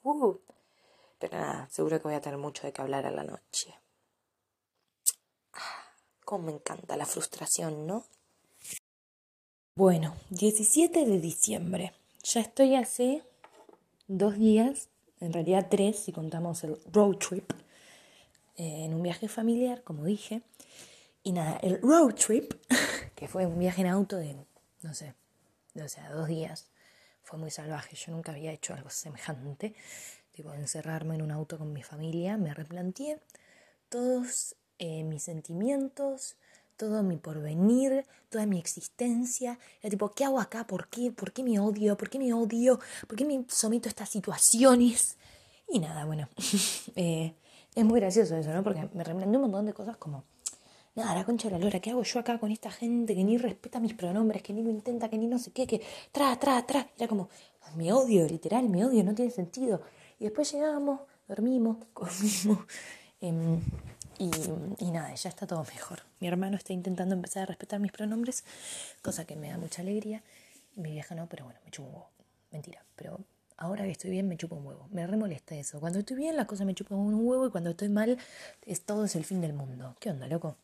uh, 0.04 0.36
pero 1.18 1.38
nada, 1.38 1.70
seguro 1.72 1.98
que 1.98 2.10
voy 2.10 2.15
a 2.15 2.22
tener 2.22 2.38
mucho 2.38 2.63
de 2.63 2.74
qué 2.74 2.82
hablar 2.82 3.06
a 3.06 3.12
la 3.12 3.24
noche. 3.24 3.74
Me 6.40 6.52
encanta 6.52 6.98
la 6.98 7.06
frustración, 7.06 7.88
¿no? 7.88 8.06
Bueno, 9.76 10.16
17 10.30 11.06
de 11.06 11.20
diciembre. 11.20 11.94
Ya 12.24 12.42
estoy 12.42 12.76
hace 12.76 13.24
dos 14.08 14.38
días 14.38 14.90
en 15.22 15.32
realidad 15.32 15.68
tres 15.70 16.00
si 16.00 16.12
contamos 16.12 16.64
el 16.64 16.78
road 16.92 17.18
trip, 17.18 17.52
eh, 18.58 18.86
en 18.86 18.94
un 18.94 19.04
viaje 19.04 19.28
familiar, 19.28 19.84
como 19.84 20.04
dije. 20.04 20.42
Y 21.24 21.32
nada, 21.32 21.58
el 21.62 21.80
road 21.82 22.16
trip, 22.16 22.54
que 23.16 23.28
fue 23.28 23.46
un 23.46 23.60
viaje 23.60 23.82
en 23.82 23.88
auto 23.88 24.18
de, 24.18 24.36
no 24.82 24.94
sé, 24.94 25.14
o 25.76 25.88
sea, 25.88 26.12
dos 26.12 26.28
días, 26.28 26.70
fue 27.22 27.38
muy 27.38 27.52
salvaje. 27.52 27.96
Yo 27.96 28.12
nunca 28.12 28.32
había 28.32 28.52
hecho 28.52 28.74
algo 28.74 28.90
semejante, 28.90 29.76
tipo 30.32 30.54
encerrarme 30.54 31.16
en 31.16 31.22
un 31.22 31.32
auto 31.32 31.58
con 31.60 31.72
mi 31.72 31.84
familia. 31.84 32.36
Me 32.38 32.54
replanteé 32.54 33.20
todos 33.90 34.56
eh, 34.84 35.04
mis 35.04 35.22
sentimientos, 35.22 36.38
todo 36.76 37.04
mi 37.04 37.18
porvenir, 37.18 38.04
toda 38.30 38.48
mi 38.48 38.58
existencia. 38.58 39.60
Era 39.80 39.92
tipo, 39.92 40.10
¿qué 40.10 40.26
hago 40.26 40.40
acá? 40.40 40.66
¿Por 40.66 40.88
qué? 40.88 41.12
¿Por 41.12 41.32
qué 41.34 41.44
me 41.44 41.60
odio? 41.60 41.96
¿Por 41.96 42.10
qué 42.10 42.18
me 42.18 42.34
odio? 42.34 42.80
¿Por 43.08 43.16
qué 43.16 43.24
me 43.24 43.46
someto 43.48 43.88
a 43.88 43.92
estas 43.92 44.10
situaciones? 44.10 45.18
Y 45.70 45.78
nada, 45.78 46.06
bueno, 46.06 46.28
eh, 46.96 47.36
es 47.76 47.86
muy 47.86 48.00
gracioso 48.00 48.36
eso, 48.36 48.52
¿no? 48.52 48.64
Porque 48.64 48.90
me 48.96 49.04
replanteé 49.04 49.38
un 49.38 49.44
montón 49.44 49.68
de 49.68 49.74
cosas 49.76 49.98
como, 49.98 50.24
nada, 50.96 51.14
la 51.14 51.26
concha 51.26 51.48
de 51.48 51.60
la 51.60 51.64
lora, 51.64 51.80
¿qué 51.80 51.92
hago 51.92 52.02
yo 52.02 52.20
acá 52.20 52.40
con 52.40 52.52
esta 52.52 52.72
gente 52.72 53.14
que 53.14 53.24
ni 53.24 53.38
respeta 53.38 53.80
mis 53.80 53.94
pronombres, 53.94 54.42
que 54.42 54.52
ni 54.52 54.64
lo 54.64 54.72
intenta, 54.72 55.10
que 55.10 55.20
ni 55.20 55.28
no 55.28 55.38
sé 55.38 55.52
qué, 55.52 55.68
que 55.68 55.80
tra, 56.12 56.36
tra, 56.40 56.66
tra? 56.66 56.90
Era 56.98 57.08
como, 57.08 57.30
me 57.76 57.94
odio, 57.94 58.26
literal, 58.26 58.68
me 58.68 58.84
odio, 58.84 59.04
no 59.04 59.14
tiene 59.14 59.30
sentido. 59.30 59.84
Y 60.20 60.24
después 60.24 60.52
llegamos, 60.52 61.02
dormimos, 61.28 61.78
comimos. 61.94 62.66
Eh, 63.22 63.60
y, 64.18 64.91
nada, 64.91 65.13
ya 65.15 65.30
está 65.30 65.48
todo 65.48 65.63
mejor. 65.63 66.03
Mi 66.20 66.27
hermano 66.27 66.58
está 66.58 66.74
intentando 66.74 67.15
empezar 67.15 67.44
a 67.44 67.46
respetar 67.48 67.80
mis 67.80 67.91
pronombres, 67.91 68.44
cosa 69.01 69.25
que 69.25 69.36
me 69.36 69.50
da 69.50 69.58
mucha 69.58 69.82
alegría. 69.82 70.24
Y 70.75 70.82
mi 70.82 70.91
vieja 70.91 71.15
no, 71.15 71.27
pero 71.27 71.46
bueno, 71.46 71.60
me 71.65 71.72
chupo 71.72 71.88
un 71.88 71.96
huevo. 71.96 72.10
Mentira, 72.51 72.84
pero 72.96 73.20
ahora 73.58 73.84
que 73.86 73.91
estoy 73.91 74.12
bien 74.12 74.27
me 74.27 74.38
chupo 74.38 74.56
un 74.56 74.65
huevo. 74.65 74.88
Me 74.91 75.08
remolesta 75.08 75.56
eso. 75.56 75.80
Cuando 75.80 76.00
estoy 76.00 76.18
bien 76.18 76.36
las 76.36 76.46
cosas 76.46 76.65
me 76.65 76.75
chupan 76.75 77.00
un 77.00 77.15
huevo 77.25 77.48
y 77.48 77.51
cuando 77.51 77.72
estoy 77.72 77.89
mal 77.89 78.18
es 78.65 78.84
todo 78.84 79.06
es 79.06 79.15
el 79.15 79.25
fin 79.25 79.41
del 79.41 79.53
mundo. 79.53 79.96
¿Qué 80.00 80.10
onda, 80.10 80.27
loco? 80.27 80.58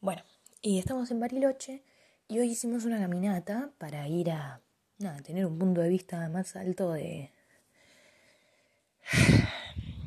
Bueno, 0.00 0.22
y 0.62 0.78
estamos 0.78 1.10
en 1.10 1.20
Bariloche 1.20 1.82
y 2.28 2.38
hoy 2.38 2.50
hicimos 2.50 2.84
una 2.84 2.98
caminata 2.98 3.70
para 3.78 4.08
ir 4.08 4.30
a 4.30 4.60
nada, 4.98 5.20
tener 5.22 5.46
un 5.46 5.58
punto 5.58 5.80
de 5.80 5.88
vista 5.88 6.28
más 6.28 6.56
alto 6.56 6.92
de, 6.92 7.30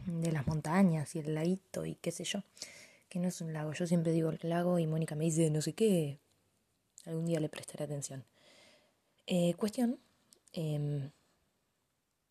de 0.08 0.32
las 0.32 0.48
montañas 0.48 1.16
y 1.16 1.20
el 1.20 1.36
laguito 1.36 1.86
y 1.86 1.96
qué 1.96 2.12
sé 2.12 2.24
yo, 2.24 2.44
que 3.10 3.20
no 3.20 3.28
es 3.28 3.42
un 3.42 3.54
lago. 3.54 3.74
Yo 3.74 3.86
siempre 3.86 4.12
digo 4.12 4.30
el 4.30 4.40
lago 4.44 4.80
y 4.80 4.88
Mónica 4.88 5.16
me 5.16 5.26
dice 5.26 5.50
no 5.50 5.62
sé 5.62 5.74
qué. 5.74 6.20
Algún 7.06 7.26
día 7.26 7.40
le 7.40 7.50
prestaré 7.50 7.84
atención. 7.86 8.26
Eh, 9.28 9.54
cuestión, 9.56 10.00
em, 10.54 11.12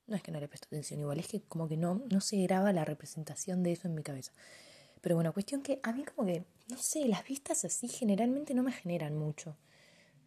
no 0.07 0.17
es 0.17 0.23
que 0.23 0.33
no 0.33 0.41
le 0.41 0.49
presto 0.49 0.67
atención 0.67 1.01
igual, 1.01 1.19
es 1.19 1.29
que 1.29 1.43
como 1.43 1.69
que 1.69 1.77
no, 1.77 2.03
no 2.11 2.21
se 2.21 2.37
graba 2.43 2.73
la 2.73 2.85
representación 2.85 3.63
de 3.63 3.73
eso 3.73 3.89
en 3.89 3.95
mi 3.95 4.03
cabeza. 4.03 4.33
Pero 5.01 5.15
bueno, 5.17 5.33
cuestión 5.33 5.63
que 5.63 5.81
a 5.83 5.93
mí 5.93 6.05
como 6.05 6.27
que, 6.27 6.45
no 6.69 6.79
sé, 6.79 7.07
las 7.07 7.25
vistas 7.25 7.65
así 7.65 7.89
generalmente 7.89 8.55
no 8.55 8.63
me 8.63 8.73
generan 8.73 9.17
mucho. 9.17 9.57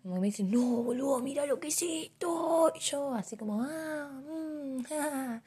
Como 0.03 0.19
me 0.19 0.27
dicen, 0.27 0.49
no, 0.51 0.83
boludo, 0.83 1.19
mira 1.19 1.45
lo 1.45 1.59
que 1.59 1.67
es 1.69 1.81
esto. 1.81 2.71
Y 2.75 2.79
yo 2.79 3.13
así 3.13 3.35
como, 3.35 3.61
ah, 3.63 4.21
mm, 4.25 4.85
ah. 4.91 5.41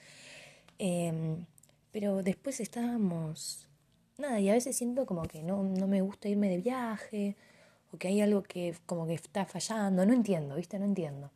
Pero 1.92 2.22
después 2.22 2.58
estábamos, 2.60 3.68
nada, 4.18 4.40
y 4.40 4.48
a 4.48 4.54
veces 4.54 4.76
siento 4.76 5.06
como 5.06 5.22
que 5.22 5.42
no, 5.42 5.62
no 5.62 5.86
me 5.86 6.00
gusta 6.00 6.28
irme 6.28 6.48
de 6.48 6.58
viaje, 6.58 7.36
o 7.92 7.98
que 7.98 8.08
hay 8.08 8.20
algo 8.20 8.42
que 8.42 8.74
como 8.86 9.06
que 9.06 9.14
está 9.14 9.44
fallando, 9.44 10.04
no 10.06 10.12
entiendo, 10.12 10.56
¿viste? 10.56 10.78
No 10.78 10.86
entiendo. 10.86 11.30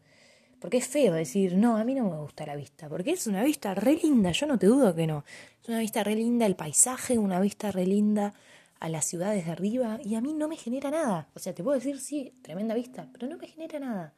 Porque 0.58 0.78
es 0.78 0.88
feo 0.88 1.12
decir, 1.12 1.54
no, 1.56 1.76
a 1.76 1.84
mí 1.84 1.94
no 1.94 2.08
me 2.08 2.16
gusta 2.16 2.46
la 2.46 2.56
vista, 2.56 2.88
porque 2.88 3.12
es 3.12 3.26
una 3.26 3.44
vista 3.44 3.74
re 3.74 3.94
linda, 3.96 4.32
yo 4.32 4.46
no 4.46 4.58
te 4.58 4.66
dudo 4.66 4.94
que 4.94 5.06
no. 5.06 5.24
Es 5.62 5.68
una 5.68 5.80
vista 5.80 6.02
re 6.02 6.16
linda 6.16 6.46
el 6.46 6.56
paisaje, 6.56 7.18
una 7.18 7.40
vista 7.40 7.70
re 7.70 7.86
linda 7.86 8.32
a 8.80 8.88
las 8.88 9.04
ciudades 9.04 9.44
de 9.46 9.52
arriba 9.52 10.00
y 10.02 10.14
a 10.14 10.20
mí 10.20 10.32
no 10.32 10.48
me 10.48 10.56
genera 10.56 10.90
nada. 10.90 11.28
O 11.34 11.38
sea, 11.38 11.54
te 11.54 11.62
puedo 11.62 11.78
decir, 11.78 12.00
sí, 12.00 12.32
tremenda 12.42 12.74
vista, 12.74 13.08
pero 13.12 13.26
no 13.26 13.36
me 13.36 13.46
genera 13.46 13.78
nada 13.78 14.14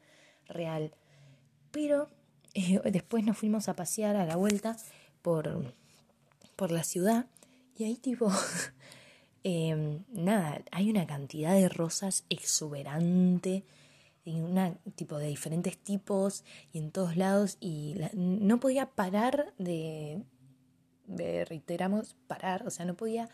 real. 0.47 0.93
Pero 1.71 2.09
eh, 2.53 2.79
después 2.85 3.25
nos 3.25 3.37
fuimos 3.37 3.67
a 3.67 3.75
pasear 3.75 4.15
a 4.15 4.25
la 4.25 4.37
vuelta 4.37 4.77
por, 5.21 5.73
por 6.59 6.71
la 6.71 6.83
ciudad 6.83 7.27
y 7.77 7.85
ahí 7.85 7.95
tipo, 7.95 8.29
em, 9.43 10.03
nada, 10.11 10.61
hay 10.71 10.89
una 10.89 11.07
cantidad 11.07 11.53
de 11.53 11.69
rosas 11.69 12.25
exuberante 12.29 13.63
una 14.25 14.75
tipo 14.95 15.17
de 15.17 15.27
diferentes 15.27 15.75
tipos 15.77 16.43
y 16.71 16.77
en 16.77 16.91
todos 16.91 17.17
lados 17.17 17.57
y 17.59 17.95
no 18.13 18.59
podía 18.59 18.91
parar 18.91 19.55
de, 19.57 20.21
de 21.07 21.45
reiteramos 21.45 22.15
parar 22.27 22.67
o 22.67 22.69
sea 22.69 22.85
no 22.85 22.95
podía 22.95 23.27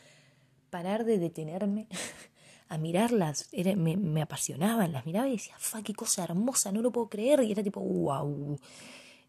parar 0.70 1.04
de 1.04 1.18
detenerme 1.18 1.88
a 2.70 2.78
mirarlas. 2.78 3.50
me, 3.76 4.22
apasionaban, 4.22 4.92
las 4.92 5.06
miraba 5.06 5.28
y 5.28 5.34
decía, 5.34 5.56
fa, 5.58 5.82
qué 5.84 5.94
cosa 5.94 6.24
hermosa, 6.24 6.72
no 6.72 6.82
lo 6.82 6.92
puedo 6.92 7.10
creer. 7.10 7.42
Y 7.44 7.52
era 7.52 7.64
tipo, 7.64 7.80
wow. 7.80 8.60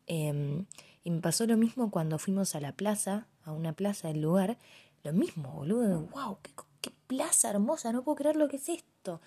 Em, 0.07 0.67
y 1.05 1.11
me 1.11 1.21
pasó 1.21 1.47
lo 1.47 1.57
mismo 1.57 1.91
cuando 1.91 2.19
fuimos 2.19 2.55
a 2.55 2.61
la 2.61 2.73
plaza, 2.73 3.29
a 3.47 3.53
una 3.53 3.73
plaza 3.73 4.09
del 4.09 4.21
lugar. 4.21 4.59
Lo 5.03 5.15
mismo, 5.15 5.51
boludo, 5.53 6.03
wow, 6.13 6.39
qué, 6.43 6.53
qué 6.83 6.91
plaza 7.07 7.49
hermosa, 7.49 7.93
no 7.93 8.05
puedo 8.05 8.17
creer 8.17 8.37
lo 8.37 8.49
que 8.49 8.57
es 8.57 8.69
esto. 8.69 9.23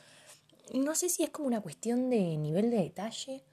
No 0.74 0.94
sé 0.94 1.10
si 1.10 1.24
es 1.24 1.32
como 1.32 1.48
una 1.48 1.62
cuestión 1.62 2.12
de 2.12 2.38
nivel 2.38 2.70
de 2.70 2.78
detalle, 2.78 3.44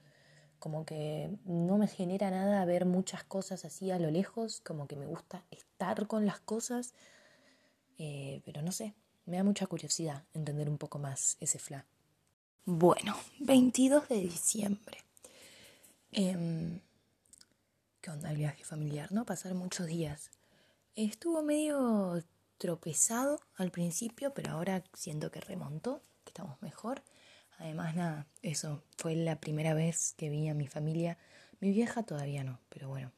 como 0.59 0.85
que 0.85 1.35
no 1.45 1.79
me 1.79 1.87
genera 1.87 2.29
nada 2.29 2.63
ver 2.65 2.85
muchas 2.85 3.23
cosas 3.23 3.65
así 3.65 3.89
a 3.89 3.97
lo 3.97 4.11
lejos, 4.11 4.61
como 4.61 4.85
que 4.87 4.95
me 4.95 5.07
gusta 5.07 5.43
estar 5.49 6.05
con 6.05 6.27
las 6.27 6.39
cosas 6.39 6.93
eh, 7.97 8.41
pero 8.45 8.61
no 8.61 8.71
sé, 8.71 8.93
me 9.25 9.37
da 9.37 9.43
mucha 9.43 9.65
curiosidad 9.67 10.23
entender 10.33 10.69
un 10.69 10.77
poco 10.77 10.99
más 10.99 11.37
ese 11.39 11.59
fla. 11.59 11.85
Bueno, 12.65 13.15
22 13.39 14.07
de 14.09 14.19
diciembre. 14.21 14.99
Em, 16.11 16.79
¿Qué 18.01 18.11
onda 18.11 18.29
el 18.31 18.37
viaje 18.37 18.63
familiar? 18.63 19.11
¿No? 19.11 19.25
Pasar 19.25 19.53
muchos 19.53 19.87
días. 19.87 20.31
Estuvo 20.97 21.43
medio 21.43 22.23
tropezado 22.57 23.39
al 23.53 23.69
principio, 23.69 24.33
pero 24.33 24.53
ahora 24.53 24.83
siento 24.95 25.29
que 25.29 25.39
remontó, 25.39 26.01
que 26.23 26.31
estamos 26.31 26.59
mejor. 26.63 27.03
Además, 27.59 27.95
nada, 27.95 28.25
eso 28.41 28.81
fue 28.97 29.13
la 29.13 29.39
primera 29.39 29.75
vez 29.75 30.15
que 30.17 30.27
vi 30.29 30.47
a 30.47 30.55
mi 30.55 30.65
familia. 30.65 31.19
Mi 31.59 31.69
vieja 31.69 32.01
todavía 32.01 32.43
no, 32.43 32.59
pero 32.69 32.89
bueno, 32.89 33.11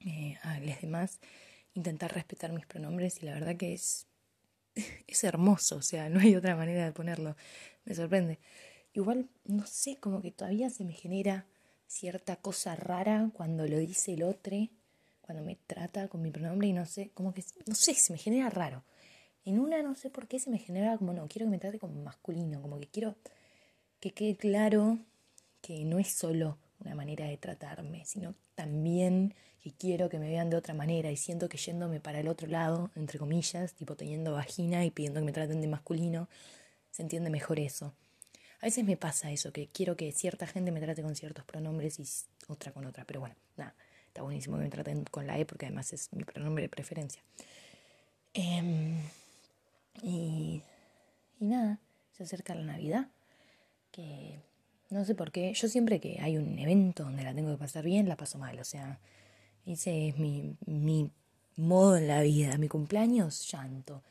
eh, 0.00 0.36
a 0.42 0.60
los 0.60 0.78
demás 0.82 1.18
intentar 1.72 2.12
respetar 2.12 2.52
mis 2.52 2.66
pronombres 2.66 3.22
y 3.22 3.24
la 3.24 3.32
verdad 3.32 3.56
que 3.56 3.72
es, 3.72 4.06
es 5.06 5.24
hermoso, 5.24 5.76
o 5.76 5.82
sea, 5.82 6.10
no 6.10 6.20
hay 6.20 6.36
otra 6.36 6.54
manera 6.54 6.84
de 6.84 6.92
ponerlo, 6.92 7.34
me 7.86 7.94
sorprende. 7.94 8.40
Igual, 8.92 9.30
no 9.46 9.66
sé, 9.66 9.96
como 9.96 10.20
que 10.20 10.32
todavía 10.32 10.68
se 10.68 10.84
me 10.84 10.92
genera 10.92 11.46
cierta 11.86 12.36
cosa 12.36 12.76
rara 12.76 13.30
cuando 13.32 13.66
lo 13.66 13.78
dice 13.78 14.12
el 14.12 14.22
otro, 14.22 14.68
cuando 15.26 15.44
me 15.44 15.56
trata 15.66 16.08
con 16.08 16.22
mi 16.22 16.30
pronombre 16.30 16.68
y 16.68 16.72
no 16.72 16.86
sé, 16.86 17.10
como 17.12 17.34
que, 17.34 17.44
no 17.66 17.74
sé, 17.74 17.94
se 17.94 18.12
me 18.12 18.18
genera 18.18 18.48
raro. 18.48 18.84
En 19.44 19.58
una 19.58 19.82
no 19.82 19.94
sé 19.94 20.08
por 20.08 20.26
qué 20.26 20.38
se 20.38 20.50
me 20.50 20.58
genera 20.58 20.96
como, 20.96 21.12
no, 21.12 21.28
quiero 21.28 21.46
que 21.46 21.50
me 21.50 21.58
trate 21.58 21.78
como 21.78 22.02
masculino, 22.02 22.62
como 22.62 22.80
que 22.80 22.86
quiero 22.86 23.16
que 24.00 24.12
quede 24.12 24.36
claro 24.36 24.98
que 25.60 25.84
no 25.84 25.98
es 25.98 26.12
solo 26.12 26.58
una 26.80 26.94
manera 26.94 27.26
de 27.26 27.36
tratarme, 27.36 28.04
sino 28.04 28.34
también 28.54 29.34
que 29.62 29.72
quiero 29.72 30.08
que 30.08 30.18
me 30.18 30.28
vean 30.28 30.50
de 30.50 30.56
otra 30.56 30.74
manera 30.74 31.10
y 31.10 31.16
siento 31.16 31.48
que 31.48 31.58
yéndome 31.58 32.00
para 32.00 32.20
el 32.20 32.28
otro 32.28 32.46
lado, 32.46 32.90
entre 32.94 33.18
comillas, 33.18 33.74
tipo 33.74 33.96
teniendo 33.96 34.32
vagina 34.32 34.84
y 34.84 34.90
pidiendo 34.90 35.20
que 35.20 35.26
me 35.26 35.32
traten 35.32 35.60
de 35.60 35.66
masculino, 35.66 36.28
se 36.90 37.02
entiende 37.02 37.30
mejor 37.30 37.58
eso. 37.58 37.92
A 38.60 38.66
veces 38.66 38.84
me 38.84 38.96
pasa 38.96 39.30
eso, 39.30 39.52
que 39.52 39.68
quiero 39.68 39.96
que 39.96 40.12
cierta 40.12 40.46
gente 40.46 40.70
me 40.72 40.80
trate 40.80 41.02
con 41.02 41.14
ciertos 41.14 41.44
pronombres 41.44 41.98
y 41.98 42.06
otra 42.48 42.72
con 42.72 42.86
otra, 42.86 43.04
pero 43.04 43.20
bueno, 43.20 43.34
nada, 43.56 43.74
está 44.16 44.22
buenísimo 44.22 44.56
que 44.56 44.62
me 44.62 44.70
traten 44.70 45.04
con 45.04 45.26
la 45.26 45.38
E 45.38 45.44
porque 45.44 45.66
además 45.66 45.92
es 45.92 46.10
mi 46.14 46.24
pronombre 46.24 46.62
de 46.62 46.68
preferencia. 46.70 47.22
Em, 48.32 48.96
y, 50.02 50.62
y 51.38 51.44
nada, 51.44 51.78
se 52.12 52.22
acerca 52.22 52.54
la 52.54 52.64
Navidad, 52.64 53.08
que 53.92 54.40
no 54.88 55.04
sé 55.04 55.14
por 55.14 55.32
qué. 55.32 55.52
Yo 55.52 55.68
siempre 55.68 56.00
que 56.00 56.18
hay 56.22 56.38
un 56.38 56.58
evento 56.58 57.02
donde 57.04 57.24
la 57.24 57.34
tengo 57.34 57.50
que 57.50 57.58
pasar 57.58 57.84
bien, 57.84 58.08
la 58.08 58.16
paso 58.16 58.38
mal. 58.38 58.58
O 58.58 58.64
sea, 58.64 58.98
ese 59.66 60.08
es 60.08 60.16
mi, 60.16 60.56
mi 60.64 61.10
modo 61.56 61.98
en 61.98 62.08
la 62.08 62.22
vida. 62.22 62.56
Mi 62.56 62.68
cumpleaños, 62.68 63.46
llanto. 63.52 64.02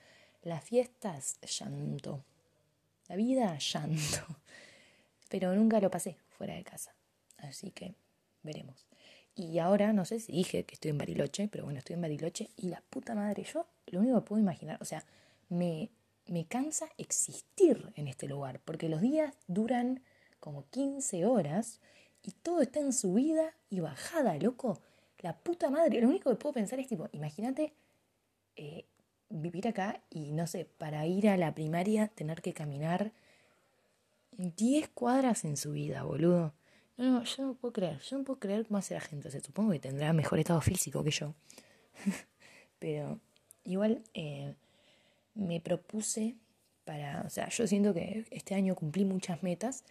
Las 0.43 0.63
fiestas, 0.63 1.39
llanto. 1.41 2.23
La 3.07 3.15
vida, 3.15 3.57
llanto. 3.57 4.37
Pero 5.29 5.55
nunca 5.55 5.79
lo 5.79 5.89
pasé 5.89 6.15
fuera 6.37 6.53
de 6.53 6.63
casa. 6.63 6.93
Así 7.37 7.71
que 7.71 7.95
veremos. 8.43 8.85
Y 9.35 9.59
ahora 9.59 9.91
no 9.91 10.05
sé 10.05 10.19
si 10.19 10.31
dije 10.31 10.63
que 10.63 10.75
estoy 10.75 10.91
en 10.91 10.97
Bariloche, 10.97 11.47
pero 11.49 11.65
bueno, 11.65 11.79
estoy 11.79 11.95
en 11.95 12.01
Bariloche 12.01 12.49
y 12.55 12.69
la 12.69 12.81
puta 12.89 13.15
madre, 13.15 13.43
yo 13.43 13.67
lo 13.87 13.99
único 13.99 14.15
que 14.15 14.27
puedo 14.27 14.41
imaginar, 14.41 14.77
o 14.81 14.85
sea, 14.85 15.05
me, 15.49 15.89
me 16.27 16.45
cansa 16.45 16.87
existir 16.97 17.91
en 17.95 18.07
este 18.07 18.27
lugar, 18.27 18.61
porque 18.63 18.89
los 18.89 19.01
días 19.01 19.33
duran 19.47 20.01
como 20.39 20.65
15 20.69 21.25
horas 21.25 21.81
y 22.23 22.31
todo 22.31 22.61
está 22.61 22.79
en 22.79 22.93
subida 22.93 23.53
y 23.69 23.81
bajada, 23.81 24.37
loco. 24.37 24.81
La 25.19 25.37
puta 25.37 25.69
madre. 25.69 26.01
Lo 26.01 26.07
único 26.07 26.29
que 26.29 26.35
puedo 26.35 26.53
pensar 26.53 26.79
es 26.79 26.87
tipo, 26.87 27.07
imagínate 27.11 27.73
eh, 28.55 28.85
vivir 29.29 29.67
acá 29.67 30.01
y 30.09 30.31
no 30.31 30.47
sé, 30.47 30.65
para 30.65 31.05
ir 31.05 31.29
a 31.29 31.37
la 31.37 31.53
primaria 31.53 32.07
tener 32.09 32.41
que 32.41 32.53
caminar 32.53 33.11
10 34.37 34.89
cuadras 34.89 35.45
en 35.45 35.57
subida, 35.57 36.03
boludo. 36.03 36.53
No, 36.97 37.23
yo 37.23 37.43
no 37.43 37.53
puedo 37.55 37.73
creer, 37.73 37.99
yo 37.99 38.17
no 38.17 38.23
puedo 38.23 38.39
creer 38.39 38.65
cómo 38.65 38.77
hace 38.77 38.93
la 38.93 39.01
gente. 39.01 39.27
O 39.27 39.31
sea, 39.31 39.41
supongo 39.41 39.71
que 39.71 39.79
tendrá 39.79 40.13
mejor 40.13 40.39
estado 40.39 40.61
físico 40.61 41.03
que 41.03 41.11
yo. 41.11 41.33
Pero 42.79 43.19
igual 43.63 44.03
eh, 44.13 44.53
me 45.33 45.59
propuse 45.59 46.35
para, 46.85 47.23
o 47.25 47.29
sea, 47.29 47.49
yo 47.49 47.67
siento 47.67 47.93
que 47.93 48.25
este 48.31 48.55
año 48.55 48.75
cumplí 48.75 49.05
muchas 49.05 49.41
metas, 49.43 49.83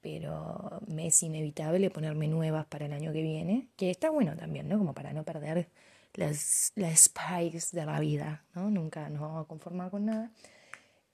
pero 0.00 0.80
me 0.88 1.06
es 1.06 1.22
inevitable 1.22 1.90
ponerme 1.90 2.26
nuevas 2.26 2.66
para 2.66 2.86
el 2.86 2.92
año 2.92 3.12
que 3.12 3.22
viene, 3.22 3.68
que 3.76 3.90
está 3.90 4.10
bueno 4.10 4.34
también, 4.36 4.68
¿no? 4.68 4.78
Como 4.78 4.94
para 4.94 5.12
no 5.12 5.24
perder 5.24 5.68
las, 6.14 6.72
las 6.74 7.00
spikes 7.00 7.68
de 7.72 7.84
la 7.86 8.00
vida, 8.00 8.44
¿no? 8.54 8.70
Nunca 8.70 9.08
nos 9.10 9.20
vamos 9.20 9.44
a 9.44 9.48
conformar 9.48 9.90
con 9.90 10.06
nada. 10.06 10.30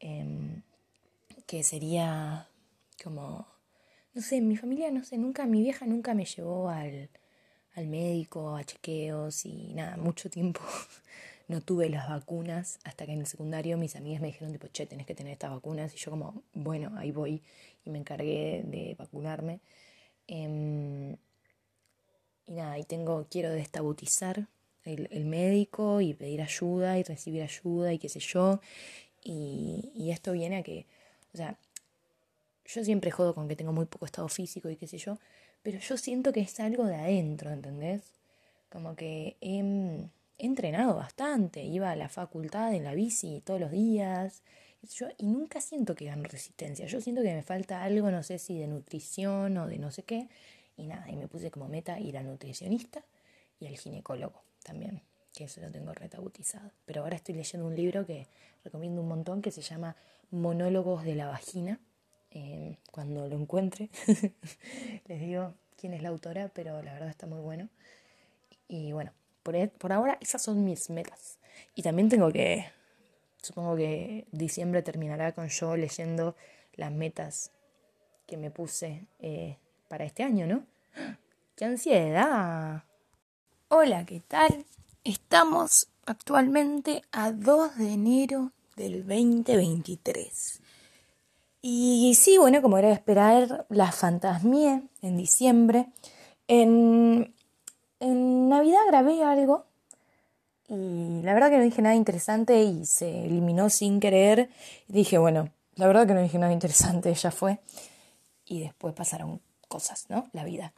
Em, 0.00 0.62
que 1.46 1.62
sería 1.62 2.48
como, 3.02 3.46
no 4.16 4.22
sé, 4.22 4.40
mi 4.40 4.56
familia, 4.56 4.90
no 4.90 5.04
sé, 5.04 5.18
nunca, 5.18 5.44
mi 5.44 5.60
vieja 5.60 5.84
nunca 5.84 6.14
me 6.14 6.24
llevó 6.24 6.70
al, 6.70 7.10
al 7.74 7.86
médico, 7.86 8.56
a 8.56 8.64
chequeos 8.64 9.44
y 9.44 9.74
nada, 9.74 9.98
mucho 9.98 10.30
tiempo 10.30 10.62
no 11.48 11.60
tuve 11.60 11.90
las 11.90 12.08
vacunas 12.08 12.78
hasta 12.84 13.04
que 13.04 13.12
en 13.12 13.20
el 13.20 13.26
secundario 13.26 13.76
mis 13.76 13.94
amigas 13.94 14.22
me 14.22 14.28
dijeron 14.28 14.52
tipo, 14.52 14.68
che, 14.68 14.86
tenés 14.86 15.04
que 15.04 15.14
tener 15.14 15.34
estas 15.34 15.50
vacunas 15.50 15.92
y 15.94 15.98
yo 15.98 16.10
como, 16.10 16.42
bueno, 16.54 16.92
ahí 16.96 17.12
voy 17.12 17.42
y 17.84 17.90
me 17.90 17.98
encargué 17.98 18.62
de 18.64 18.96
vacunarme. 18.98 19.60
Em, 20.26 21.16
y 22.46 22.52
nada, 22.52 22.78
y 22.78 22.84
tengo, 22.84 23.26
quiero 23.30 23.50
destabutizar 23.50 24.48
el, 24.84 25.08
el, 25.10 25.26
médico 25.26 26.00
y 26.00 26.14
pedir 26.14 26.40
ayuda 26.40 26.98
y 26.98 27.02
recibir 27.02 27.42
ayuda 27.42 27.92
y 27.92 27.98
qué 27.98 28.08
sé 28.08 28.20
yo. 28.20 28.60
Y, 29.22 29.92
y 29.94 30.10
esto 30.10 30.32
viene 30.32 30.56
a 30.58 30.62
que, 30.62 30.86
o 31.34 31.36
sea, 31.36 31.58
yo 32.68 32.84
siempre 32.84 33.10
jodo 33.10 33.34
con 33.34 33.48
que 33.48 33.56
tengo 33.56 33.72
muy 33.72 33.86
poco 33.86 34.06
estado 34.06 34.28
físico 34.28 34.68
y 34.70 34.76
qué 34.76 34.86
sé 34.86 34.98
yo, 34.98 35.18
pero 35.62 35.78
yo 35.78 35.96
siento 35.96 36.32
que 36.32 36.40
es 36.40 36.60
algo 36.60 36.84
de 36.84 36.96
adentro, 36.96 37.50
¿entendés? 37.50 38.02
Como 38.70 38.94
que 38.96 39.36
he, 39.40 39.58
he 40.38 40.46
entrenado 40.46 40.94
bastante, 40.96 41.64
iba 41.64 41.90
a 41.90 41.96
la 41.96 42.08
facultad 42.08 42.74
en 42.74 42.84
la 42.84 42.94
bici 42.94 43.42
todos 43.44 43.60
los 43.60 43.70
días, 43.70 44.42
yo, 44.94 45.08
y 45.18 45.26
nunca 45.26 45.60
siento 45.60 45.94
que 45.94 46.06
gano 46.06 46.24
resistencia, 46.24 46.86
yo 46.86 47.00
siento 47.00 47.22
que 47.22 47.34
me 47.34 47.42
falta 47.42 47.82
algo, 47.82 48.10
no 48.10 48.22
sé 48.22 48.38
si 48.38 48.58
de 48.58 48.66
nutrición 48.66 49.56
o 49.58 49.66
de 49.66 49.78
no 49.78 49.90
sé 49.90 50.02
qué, 50.04 50.28
y 50.76 50.86
nada, 50.86 51.10
y 51.10 51.16
me 51.16 51.28
puse 51.28 51.50
como 51.50 51.68
meta 51.68 51.98
ir 51.98 52.18
al 52.18 52.26
nutricionista 52.26 53.04
y 53.58 53.66
al 53.66 53.76
ginecólogo 53.76 54.42
también, 54.62 55.02
que 55.34 55.44
eso 55.44 55.60
lo 55.60 55.70
tengo 55.70 55.92
retautizado. 55.92 56.70
Pero 56.84 57.02
ahora 57.02 57.16
estoy 57.16 57.34
leyendo 57.34 57.66
un 57.66 57.74
libro 57.74 58.04
que 58.04 58.28
recomiendo 58.64 59.00
un 59.00 59.08
montón 59.08 59.42
que 59.42 59.50
se 59.50 59.62
llama 59.62 59.96
Monólogos 60.30 61.04
de 61.04 61.14
la 61.14 61.28
Vagina. 61.28 61.80
Eh, 62.38 62.76
cuando 62.92 63.26
lo 63.28 63.40
encuentre, 63.40 63.88
les 65.06 65.20
digo 65.20 65.54
quién 65.74 65.94
es 65.94 66.02
la 66.02 66.10
autora, 66.10 66.50
pero 66.52 66.82
la 66.82 66.92
verdad 66.92 67.08
está 67.08 67.26
muy 67.26 67.40
bueno. 67.40 67.70
Y 68.68 68.92
bueno, 68.92 69.12
por, 69.42 69.56
e, 69.56 69.68
por 69.68 69.90
ahora 69.90 70.18
esas 70.20 70.42
son 70.42 70.62
mis 70.62 70.90
metas. 70.90 71.38
Y 71.74 71.80
también 71.80 72.10
tengo 72.10 72.30
que, 72.30 72.66
supongo 73.40 73.74
que 73.76 74.26
diciembre 74.32 74.82
terminará 74.82 75.32
con 75.32 75.48
yo 75.48 75.78
leyendo 75.78 76.36
las 76.74 76.92
metas 76.92 77.52
que 78.26 78.36
me 78.36 78.50
puse 78.50 79.06
eh, 79.18 79.56
para 79.88 80.04
este 80.04 80.22
año, 80.22 80.46
¿no? 80.46 80.66
¡Qué 81.54 81.64
ansiedad! 81.64 82.84
Hola, 83.68 84.04
¿qué 84.04 84.20
tal? 84.20 84.66
Estamos 85.04 85.88
actualmente 86.04 87.00
a 87.12 87.32
2 87.32 87.78
de 87.78 87.92
enero 87.92 88.52
del 88.76 89.06
2023. 89.06 90.65
Y 91.68 92.14
sí, 92.14 92.38
bueno, 92.38 92.62
como 92.62 92.78
era 92.78 92.86
de 92.86 92.94
esperar, 92.94 93.66
la 93.70 93.90
fantasmié 93.90 94.82
en 95.02 95.16
diciembre. 95.16 95.88
En, 96.46 97.34
en 97.98 98.48
Navidad 98.48 98.82
grabé 98.86 99.24
algo 99.24 99.66
y 100.68 101.22
la 101.22 101.34
verdad 101.34 101.50
que 101.50 101.56
no 101.56 101.64
dije 101.64 101.82
nada 101.82 101.96
interesante 101.96 102.62
y 102.62 102.86
se 102.86 103.24
eliminó 103.24 103.68
sin 103.68 103.98
querer. 103.98 104.48
Dije, 104.86 105.18
bueno, 105.18 105.50
la 105.74 105.88
verdad 105.88 106.06
que 106.06 106.14
no 106.14 106.22
dije 106.22 106.38
nada 106.38 106.52
interesante, 106.52 107.12
ya 107.12 107.32
fue. 107.32 107.58
Y 108.44 108.60
después 108.60 108.94
pasaron 108.94 109.40
cosas, 109.66 110.06
¿no? 110.08 110.28
La 110.32 110.44
vida. 110.44 110.72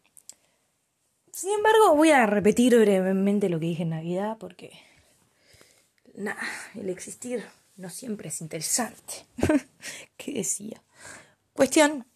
Sin 1.34 1.50
embargo, 1.50 1.96
voy 1.96 2.12
a 2.12 2.24
repetir 2.24 2.74
brevemente 2.78 3.50
lo 3.50 3.60
que 3.60 3.66
dije 3.66 3.82
en 3.82 3.90
Navidad 3.90 4.38
porque, 4.38 4.72
nada, 6.14 6.40
el 6.76 6.88
existir 6.88 7.44
no 7.78 7.88
siempre 7.88 8.28
es 8.28 8.42
interesante. 8.42 9.24
¿Qué 10.18 10.32
decía? 10.32 10.82
Cuestión, 11.54 12.06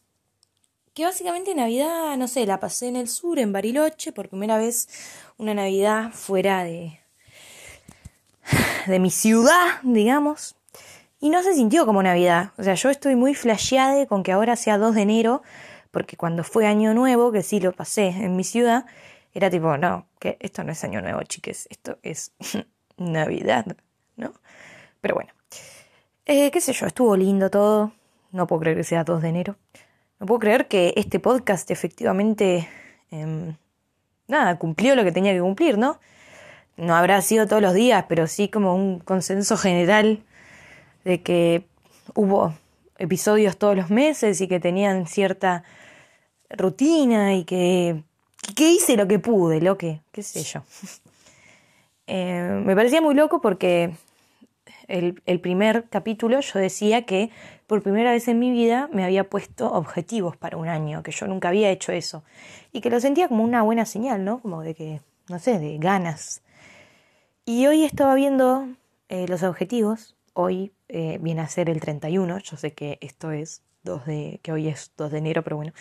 que 0.92 1.04
básicamente 1.04 1.54
Navidad, 1.54 2.16
no 2.18 2.28
sé, 2.28 2.44
la 2.44 2.60
pasé 2.60 2.88
en 2.88 2.96
el 2.96 3.08
sur, 3.08 3.38
en 3.38 3.52
Bariloche, 3.52 4.12
por 4.12 4.28
primera 4.28 4.58
vez 4.58 4.88
una 5.38 5.54
Navidad 5.54 6.12
fuera 6.12 6.64
de, 6.64 7.00
de 8.86 8.98
mi 8.98 9.10
ciudad, 9.10 9.80
digamos. 9.82 10.56
Y 11.20 11.30
no 11.30 11.42
se 11.42 11.54
sintió 11.54 11.86
como 11.86 12.02
Navidad. 12.02 12.52
O 12.58 12.64
sea, 12.64 12.74
yo 12.74 12.90
estoy 12.90 13.14
muy 13.14 13.34
flasheada 13.34 14.04
con 14.06 14.22
que 14.22 14.32
ahora 14.32 14.56
sea 14.56 14.76
2 14.76 14.94
de 14.96 15.02
enero 15.02 15.42
porque 15.92 16.16
cuando 16.16 16.42
fue 16.42 16.66
Año 16.66 16.94
Nuevo, 16.94 17.30
que 17.30 17.42
sí 17.42 17.60
lo 17.60 17.72
pasé 17.72 18.08
en 18.08 18.34
mi 18.34 18.42
ciudad, 18.42 18.86
era 19.32 19.50
tipo, 19.50 19.76
no, 19.76 20.08
que 20.18 20.38
esto 20.40 20.64
no 20.64 20.72
es 20.72 20.82
Año 20.82 21.00
Nuevo, 21.00 21.22
chiques, 21.22 21.68
esto 21.70 21.98
es 22.02 22.32
Navidad, 22.96 23.76
¿no? 24.16 24.32
Pero 25.00 25.14
bueno, 25.14 25.32
eh, 26.26 26.50
qué 26.50 26.60
sé 26.60 26.72
yo, 26.72 26.86
estuvo 26.86 27.16
lindo 27.16 27.50
todo, 27.50 27.92
no 28.30 28.46
puedo 28.46 28.60
creer 28.60 28.76
que 28.76 28.84
sea 28.84 29.04
2 29.04 29.22
de 29.22 29.28
enero, 29.28 29.56
no 30.20 30.26
puedo 30.26 30.40
creer 30.40 30.68
que 30.68 30.94
este 30.96 31.20
podcast 31.20 31.70
efectivamente, 31.70 32.68
em, 33.10 33.56
nada, 34.28 34.58
cumplió 34.58 34.94
lo 34.94 35.04
que 35.04 35.12
tenía 35.12 35.32
que 35.32 35.40
cumplir, 35.40 35.78
¿no? 35.78 35.98
No 36.76 36.94
habrá 36.94 37.20
sido 37.22 37.46
todos 37.46 37.60
los 37.60 37.74
días, 37.74 38.06
pero 38.08 38.26
sí 38.26 38.48
como 38.48 38.74
un 38.74 38.98
consenso 39.00 39.56
general 39.56 40.22
de 41.04 41.22
que 41.22 41.66
hubo 42.14 42.54
episodios 42.98 43.56
todos 43.56 43.76
los 43.76 43.90
meses 43.90 44.40
y 44.40 44.48
que 44.48 44.60
tenían 44.60 45.06
cierta 45.06 45.64
rutina 46.50 47.34
y 47.34 47.44
que, 47.44 48.02
que 48.54 48.70
hice 48.70 48.96
lo 48.96 49.08
que 49.08 49.18
pude, 49.18 49.60
lo 49.60 49.76
que, 49.76 50.00
qué 50.12 50.22
sé 50.22 50.42
yo. 50.42 50.62
Eh, 52.08 52.60
me 52.64 52.74
parecía 52.74 53.00
muy 53.00 53.14
loco 53.14 53.40
porque 53.40 53.94
el, 54.88 55.40
primer 55.40 55.88
capítulo 55.88 56.40
yo 56.40 56.58
decía 56.58 57.02
que 57.06 57.30
por 57.66 57.82
primera 57.82 58.12
vez 58.12 58.28
en 58.28 58.38
mi 58.38 58.50
vida 58.50 58.88
me 58.92 59.04
había 59.04 59.28
puesto 59.28 59.72
objetivos 59.72 60.36
para 60.36 60.56
un 60.56 60.68
año, 60.68 61.02
que 61.02 61.12
yo 61.12 61.26
nunca 61.26 61.48
había 61.48 61.70
hecho 61.70 61.92
eso. 61.92 62.24
Y 62.72 62.80
que 62.80 62.90
lo 62.90 63.00
sentía 63.00 63.28
como 63.28 63.44
una 63.44 63.62
buena 63.62 63.86
señal, 63.86 64.24
¿no? 64.24 64.40
Como 64.40 64.62
de 64.62 64.74
que, 64.74 65.00
no 65.28 65.38
sé, 65.38 65.58
de 65.58 65.78
ganas. 65.78 66.42
Y 67.44 67.66
hoy 67.66 67.84
estaba 67.84 68.14
viendo 68.14 68.68
eh, 69.08 69.26
los 69.28 69.42
objetivos. 69.42 70.16
Hoy 70.34 70.72
eh, 70.88 71.18
viene 71.20 71.40
a 71.40 71.48
ser 71.48 71.68
el 71.68 71.80
31. 71.80 72.38
Yo 72.38 72.56
sé 72.56 72.72
que 72.72 72.98
esto 73.00 73.32
es 73.32 73.62
2 73.82 74.06
de, 74.06 74.40
que 74.42 74.52
hoy 74.52 74.68
es 74.68 74.92
2 74.96 75.10
de 75.10 75.18
enero, 75.18 75.42
pero 75.42 75.56
bueno. 75.56 75.72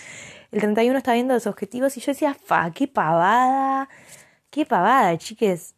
El 0.52 0.60
31 0.60 0.98
está 0.98 1.14
viendo 1.14 1.34
los 1.34 1.48
objetivos 1.48 1.96
y 1.98 2.02
yo 2.02 2.12
decía, 2.12 2.34
fa, 2.34 2.72
qué 2.72 2.88
pavada, 2.88 3.90
qué 4.50 4.66
pavada, 4.66 5.18
chiques. 5.18 5.76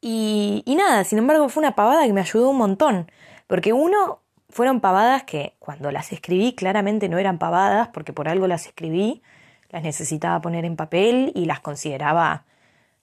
Y, 0.00 0.62
nada, 0.76 1.04
sin 1.04 1.18
embargo 1.18 1.48
fue 1.48 1.62
una 1.62 1.74
pavada 1.74 2.06
que 2.06 2.12
me 2.12 2.20
ayudó 2.20 2.50
un 2.50 2.58
montón. 2.58 3.10
Porque 3.46 3.72
uno, 3.72 4.20
fueron 4.48 4.80
pavadas 4.80 5.24
que 5.24 5.54
cuando 5.58 5.90
las 5.90 6.12
escribí 6.12 6.54
claramente 6.54 7.08
no 7.08 7.18
eran 7.18 7.38
pavadas, 7.38 7.88
porque 7.88 8.12
por 8.12 8.28
algo 8.28 8.46
las 8.46 8.66
escribí, 8.66 9.22
las 9.70 9.82
necesitaba 9.82 10.40
poner 10.40 10.64
en 10.64 10.76
papel 10.76 11.32
y 11.34 11.44
las 11.44 11.60
consideraba, 11.60 12.44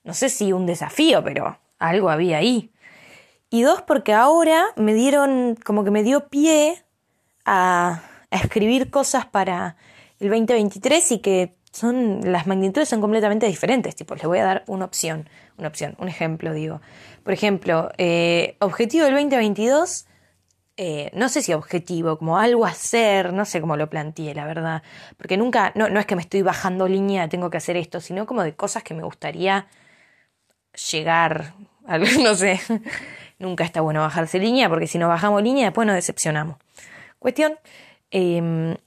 no 0.03 0.13
sé 0.13 0.29
si 0.29 0.53
un 0.53 0.65
desafío, 0.65 1.23
pero 1.23 1.59
algo 1.79 2.09
había 2.09 2.37
ahí. 2.37 2.71
Y 3.49 3.61
dos, 3.61 3.81
porque 3.81 4.13
ahora 4.13 4.65
me 4.75 4.93
dieron, 4.93 5.55
como 5.63 5.83
que 5.83 5.91
me 5.91 6.03
dio 6.03 6.27
pie 6.29 6.83
a, 7.45 8.01
escribir 8.31 8.89
cosas 8.89 9.25
para 9.25 9.77
el 10.19 10.29
2023 10.29 11.11
y 11.13 11.19
que 11.19 11.55
son, 11.75 12.31
las 12.31 12.47
magnitudes 12.47 12.89
son 12.89 13.01
completamente 13.01 13.45
diferentes. 13.45 13.95
Tipo, 13.95 14.15
les 14.15 14.25
voy 14.25 14.39
a 14.39 14.43
dar 14.43 14.63
una 14.67 14.85
opción, 14.85 15.29
una 15.57 15.67
opción, 15.67 15.95
un 15.99 16.07
ejemplo, 16.07 16.53
digo. 16.53 16.81
Por 17.23 17.33
ejemplo, 17.33 17.91
eh, 17.97 18.55
objetivo 18.59 19.05
del 19.05 19.13
2022, 19.13 20.05
eh, 20.77 21.11
no 21.13 21.29
sé 21.29 21.41
si 21.41 21.53
objetivo, 21.53 22.17
como 22.17 22.37
algo 22.37 22.65
a 22.65 22.69
hacer, 22.69 23.33
no 23.33 23.45
sé 23.45 23.61
cómo 23.61 23.77
lo 23.77 23.89
planteé, 23.89 24.33
la 24.35 24.45
verdad. 24.45 24.83
Porque 25.17 25.37
nunca, 25.37 25.71
no, 25.75 25.89
no 25.89 25.99
es 25.99 26.05
que 26.05 26.15
me 26.15 26.21
estoy 26.21 26.41
bajando 26.41 26.87
línea, 26.87 27.29
tengo 27.29 27.49
que 27.49 27.57
hacer 27.57 27.77
esto, 27.77 27.99
sino 27.99 28.25
como 28.25 28.43
de 28.43 28.55
cosas 28.55 28.83
que 28.83 28.93
me 28.93 29.03
gustaría 29.03 29.67
llegar, 30.91 31.53
a, 31.87 31.97
no 31.97 32.35
sé. 32.35 32.59
Nunca 33.39 33.65
está 33.65 33.81
bueno 33.81 33.99
bajarse 33.99 34.39
línea, 34.39 34.69
porque 34.69 34.87
si 34.87 34.97
no 34.97 35.09
bajamos 35.09 35.43
línea, 35.43 35.65
después 35.65 35.85
nos 35.85 35.95
decepcionamos. 35.95 36.57
Cuestión, 37.19 37.57
Em, 38.11 38.77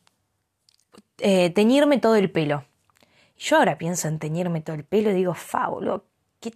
eh, 1.18 1.50
teñirme 1.50 1.98
todo 1.98 2.16
el 2.16 2.30
pelo. 2.30 2.64
Yo 3.38 3.56
ahora 3.56 3.78
pienso 3.78 4.08
en 4.08 4.18
teñirme 4.18 4.60
todo 4.60 4.74
el 4.74 4.84
pelo 4.84 5.10
y 5.10 5.14
digo, 5.14 5.32
fábulo, 5.32 6.04
qué, 6.40 6.52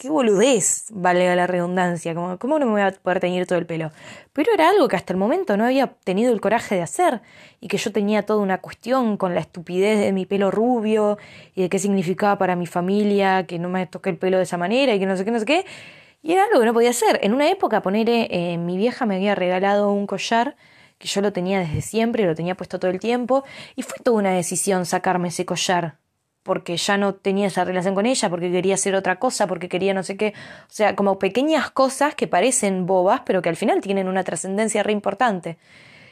qué 0.00 0.10
boludez, 0.10 0.86
valga 0.90 1.36
la 1.36 1.46
redundancia, 1.46 2.12
como, 2.12 2.38
¿cómo 2.38 2.58
no 2.58 2.66
me 2.66 2.72
voy 2.72 2.80
a 2.80 2.90
poder 2.90 3.20
teñir 3.20 3.46
todo 3.46 3.58
el 3.58 3.66
pelo? 3.66 3.92
Pero 4.32 4.52
era 4.52 4.68
algo 4.68 4.88
que 4.88 4.96
hasta 4.96 5.12
el 5.12 5.18
momento 5.18 5.56
no 5.56 5.64
había 5.64 5.86
tenido 5.86 6.32
el 6.32 6.40
coraje 6.40 6.74
de 6.74 6.82
hacer 6.82 7.20
y 7.60 7.68
que 7.68 7.76
yo 7.76 7.92
tenía 7.92 8.26
toda 8.26 8.40
una 8.40 8.58
cuestión 8.58 9.16
con 9.16 9.32
la 9.34 9.40
estupidez 9.40 10.00
de 10.00 10.12
mi 10.12 10.26
pelo 10.26 10.50
rubio 10.50 11.18
y 11.54 11.62
de 11.62 11.68
qué 11.68 11.78
significaba 11.78 12.36
para 12.36 12.56
mi 12.56 12.66
familia 12.66 13.46
que 13.46 13.60
no 13.60 13.68
me 13.68 13.86
toque 13.86 14.10
el 14.10 14.18
pelo 14.18 14.38
de 14.38 14.42
esa 14.42 14.58
manera 14.58 14.92
y 14.94 14.98
que 14.98 15.06
no 15.06 15.16
sé 15.16 15.24
qué, 15.24 15.30
no 15.30 15.38
sé 15.38 15.44
qué. 15.46 15.66
Y 16.22 16.32
era 16.32 16.44
algo 16.44 16.58
que 16.60 16.66
no 16.66 16.74
podía 16.74 16.90
hacer. 16.90 17.20
En 17.22 17.32
una 17.32 17.48
época, 17.48 17.80
poner, 17.80 18.08
eh, 18.08 18.58
mi 18.58 18.76
vieja 18.76 19.06
me 19.06 19.16
había 19.16 19.34
regalado 19.34 19.92
un 19.92 20.06
collar 20.06 20.56
que 21.00 21.08
yo 21.08 21.22
lo 21.22 21.32
tenía 21.32 21.58
desde 21.60 21.80
siempre, 21.80 22.26
lo 22.26 22.34
tenía 22.34 22.54
puesto 22.54 22.78
todo 22.78 22.90
el 22.90 23.00
tiempo, 23.00 23.42
y 23.74 23.82
fue 23.82 23.98
toda 24.04 24.18
una 24.18 24.32
decisión 24.32 24.84
sacarme 24.84 25.28
ese 25.28 25.46
collar, 25.46 25.96
porque 26.42 26.76
ya 26.76 26.98
no 26.98 27.14
tenía 27.14 27.46
esa 27.46 27.64
relación 27.64 27.94
con 27.94 28.04
ella, 28.04 28.28
porque 28.28 28.52
quería 28.52 28.74
hacer 28.74 28.94
otra 28.94 29.18
cosa, 29.18 29.46
porque 29.46 29.70
quería 29.70 29.94
no 29.94 30.02
sé 30.02 30.18
qué, 30.18 30.34
o 30.36 30.72
sea, 30.72 30.94
como 30.94 31.18
pequeñas 31.18 31.70
cosas 31.70 32.14
que 32.14 32.26
parecen 32.28 32.84
bobas, 32.84 33.22
pero 33.24 33.40
que 33.40 33.48
al 33.48 33.56
final 33.56 33.80
tienen 33.80 34.08
una 34.08 34.24
trascendencia 34.24 34.82
re 34.82 34.92
importante. 34.92 35.56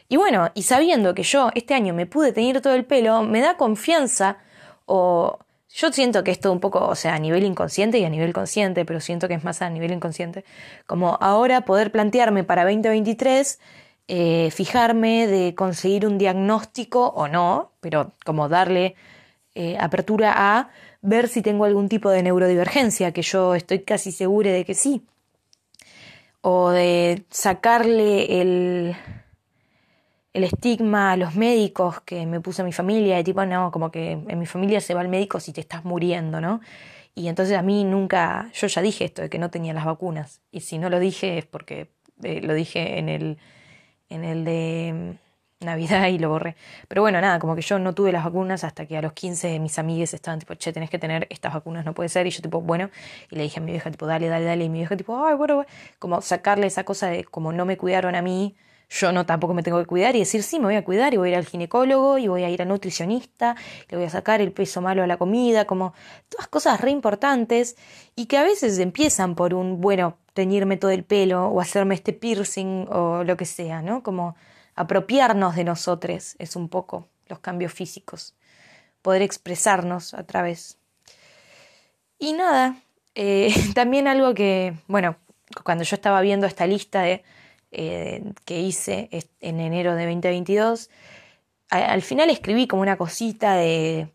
Y 0.09 0.17
bueno, 0.17 0.51
y 0.55 0.63
sabiendo 0.63 1.15
que 1.15 1.23
yo 1.23 1.51
este 1.55 1.75
año 1.75 1.93
me 1.93 2.07
pude 2.07 2.33
tener 2.33 2.63
todo 2.63 2.75
el 2.75 2.87
pelo, 2.87 3.23
me 3.23 3.43
da 3.43 3.59
confianza, 3.59 4.39
o 4.87 5.39
yo 5.69 5.93
siento 5.93 6.25
que 6.25 6.31
esto 6.31 6.51
un 6.51 6.61
poco, 6.61 6.87
o 6.87 6.95
sea, 6.95 7.15
a 7.15 7.19
nivel 7.19 7.45
inconsciente 7.45 7.99
y 7.99 8.05
a 8.07 8.09
nivel 8.09 8.33
consciente, 8.33 8.87
pero 8.87 9.01
siento 9.01 9.29
que 9.29 9.35
es 9.35 9.45
más 9.45 9.61
a 9.61 9.69
nivel 9.69 9.93
inconsciente, 9.93 10.47
como 10.87 11.19
ahora 11.21 11.67
poder 11.67 11.93
plantearme 11.93 12.43
para 12.43 12.65
2023 12.65 13.61
eh, 14.09 14.51
fijarme 14.51 15.27
de 15.27 15.55
conseguir 15.55 16.07
un 16.07 16.17
diagnóstico 16.17 17.09
o 17.09 17.29
no, 17.29 17.73
pero 17.81 18.13
como 18.25 18.49
darle 18.49 18.95
eh, 19.55 19.77
apertura 19.79 20.33
a 20.35 20.71
ver 21.03 21.29
si 21.29 21.43
tengo 21.43 21.67
algún 21.67 21.91
tipo 21.91 22.09
de 22.11 22.23
neurodivergencia, 22.23 23.13
que 23.13 23.23
yo 23.23 23.55
estoy 23.55 23.81
casi 23.81 24.11
segura 24.11 24.51
de 24.51 24.65
que 24.65 24.75
sí, 24.75 25.05
o 26.41 26.71
de 26.71 27.25
sacarle 27.31 28.41
el, 28.41 28.97
el 30.33 30.45
estigma 30.45 31.13
a 31.13 31.17
los 31.19 31.35
médicos 31.35 32.01
que 32.01 32.25
me 32.25 32.41
puso 32.41 32.65
mi 32.65 32.73
familia, 32.73 33.17
de 33.17 33.25
tipo, 33.25 33.45
no, 33.45 33.71
como 33.71 33.91
que 33.91 34.13
en 34.13 34.39
mi 34.39 34.47
familia 34.47 34.81
se 34.81 34.95
va 34.95 35.03
al 35.03 35.09
médico 35.09 35.39
si 35.39 35.53
te 35.53 35.61
estás 35.61 35.85
muriendo, 35.85 36.41
¿no? 36.41 36.61
Y 37.15 37.29
entonces 37.29 37.59
a 37.59 37.63
mí 37.63 37.85
nunca, 37.85 38.51
yo 38.55 38.69
ya 38.69 38.81
dije 38.81 39.05
esto 39.05 39.23
de 39.23 39.29
que 39.29 39.39
no 39.39 39.51
tenía 39.51 39.75
las 39.75 39.85
vacunas. 39.85 40.41
Y 40.53 40.61
si 40.61 40.79
no 40.79 40.89
lo 40.89 41.01
dije 41.01 41.39
es 41.39 41.47
porque 41.47 41.91
eh, 42.23 42.41
lo 42.43 42.55
dije 42.55 42.99
en 42.99 43.09
el, 43.09 43.39
en 44.09 44.25
el 44.25 44.45
de 44.45 45.19
Navidad 45.61 46.07
y 46.09 46.19
lo 46.19 46.29
borré. 46.29 46.57
Pero 46.87 47.03
bueno, 47.03 47.21
nada, 47.21 47.39
como 47.39 47.57
que 47.57 47.63
yo 47.63 47.79
no 47.79 47.95
tuve 47.95 48.13
las 48.13 48.25
vacunas 48.25 48.65
hasta 48.65 48.87
que 48.87 48.97
a 48.97 49.03
los 49.03 49.13
15 49.13 49.59
mis 49.59 49.79
amigues 49.79 50.15
estaban 50.15 50.39
tipo, 50.39 50.55
che, 50.55 50.73
tenés 50.73 50.91
que 50.91 50.99
tener 50.99 51.27
estas 51.31 51.53
vacunas, 51.55 51.85
no 51.85 51.95
puede 51.95 52.09
ser. 52.09 52.27
Y 52.27 52.31
yo 52.31 52.43
tipo, 52.43 52.61
bueno, 52.61 52.91
y 53.31 53.37
le 53.37 53.43
dije 53.43 53.59
a 53.61 53.63
mi 53.63 53.73
vieja 53.73 53.91
tipo, 53.91 54.07
dale, 54.07 54.29
dale, 54.29 54.45
dale. 54.45 54.65
Y 54.65 54.69
mi 54.69 54.79
vieja 54.79 54.97
tipo, 54.97 55.25
ay, 55.25 55.35
bueno, 55.35 55.57
bueno. 55.57 55.71
Como 55.99 56.21
sacarle 56.21 56.67
esa 56.67 56.85
cosa 56.85 57.09
de 57.09 57.25
como 57.25 57.53
no 57.53 57.65
me 57.65 57.77
cuidaron 57.77 58.15
a 58.15 58.23
mí, 58.23 58.57
yo 58.89 59.13
no 59.13 59.27
tampoco 59.27 59.55
me 59.55 59.63
tengo 59.63 59.79
que 59.79 59.87
cuidar 59.87 60.17
y 60.17 60.21
decir, 60.21 60.43
sí, 60.43 60.59
me 60.59 60.67
voy 60.67 60.77
a 60.77 60.85
cuidar 60.85 61.13
y 61.13 61.19
voy 61.19 61.29
a 61.29 61.33
ir 61.33 61.37
al 61.37 61.45
ginecólogo 61.47 62.19
y 62.19 62.29
voy 62.29 62.45
a 62.45 62.51
ir 62.51 62.63
al 62.63 62.69
nutricionista, 62.69 63.55
le 63.91 63.97
voy 63.99 64.07
a 64.07 64.11
sacar 64.11 64.41
el 64.41 64.53
peso 64.53 64.81
malo 64.81 65.03
a 65.03 65.07
la 65.07 65.19
comida, 65.19 65.67
como 65.67 65.93
todas 66.29 66.49
cosas 66.49 66.81
re 66.81 66.91
importantes 66.91 67.77
y 68.17 68.27
que 68.27 68.39
a 68.39 68.45
veces 68.45 68.79
empiezan 68.79 69.35
por 69.35 69.55
un, 69.55 69.81
bueno, 69.81 70.17
teñirme 70.39 70.77
todo 70.77 70.93
el 70.93 71.03
pelo 71.03 71.49
o 71.49 71.61
hacerme 71.61 71.97
este 71.97 72.13
piercing 72.13 72.87
o 72.91 73.25
lo 73.25 73.37
que 73.37 73.45
sea, 73.45 73.83
¿no? 73.83 74.05
Como 74.05 74.37
apropiarnos 74.77 75.57
de 75.57 75.65
nosotros 75.65 76.37
es 76.39 76.55
un 76.55 76.69
poco 76.69 77.09
los 77.27 77.41
cambios 77.41 77.73
físicos, 77.73 78.37
poder 79.03 79.23
expresarnos 79.23 80.15
a 80.15 80.23
través. 80.23 80.79
Y 82.21 82.35
nada, 82.35 82.77
eh, 83.17 83.53
también 83.75 84.07
algo 84.07 84.33
que, 84.33 84.75
bueno, 84.87 85.17
cuando 85.65 85.83
yo 85.83 85.97
estaba 85.97 86.21
viendo 86.21 86.47
esta 86.47 86.69
lista 86.69 87.09
eh, 87.09 87.21
que 88.45 88.61
hice 88.61 89.09
en 89.41 89.59
enero 89.59 89.97
de 89.97 90.05
2022, 90.05 90.89
al 91.71 92.03
final 92.03 92.31
escribí 92.31 92.69
como 92.69 92.83
una 92.83 92.97
cosita 92.97 93.55
de, 93.57 94.13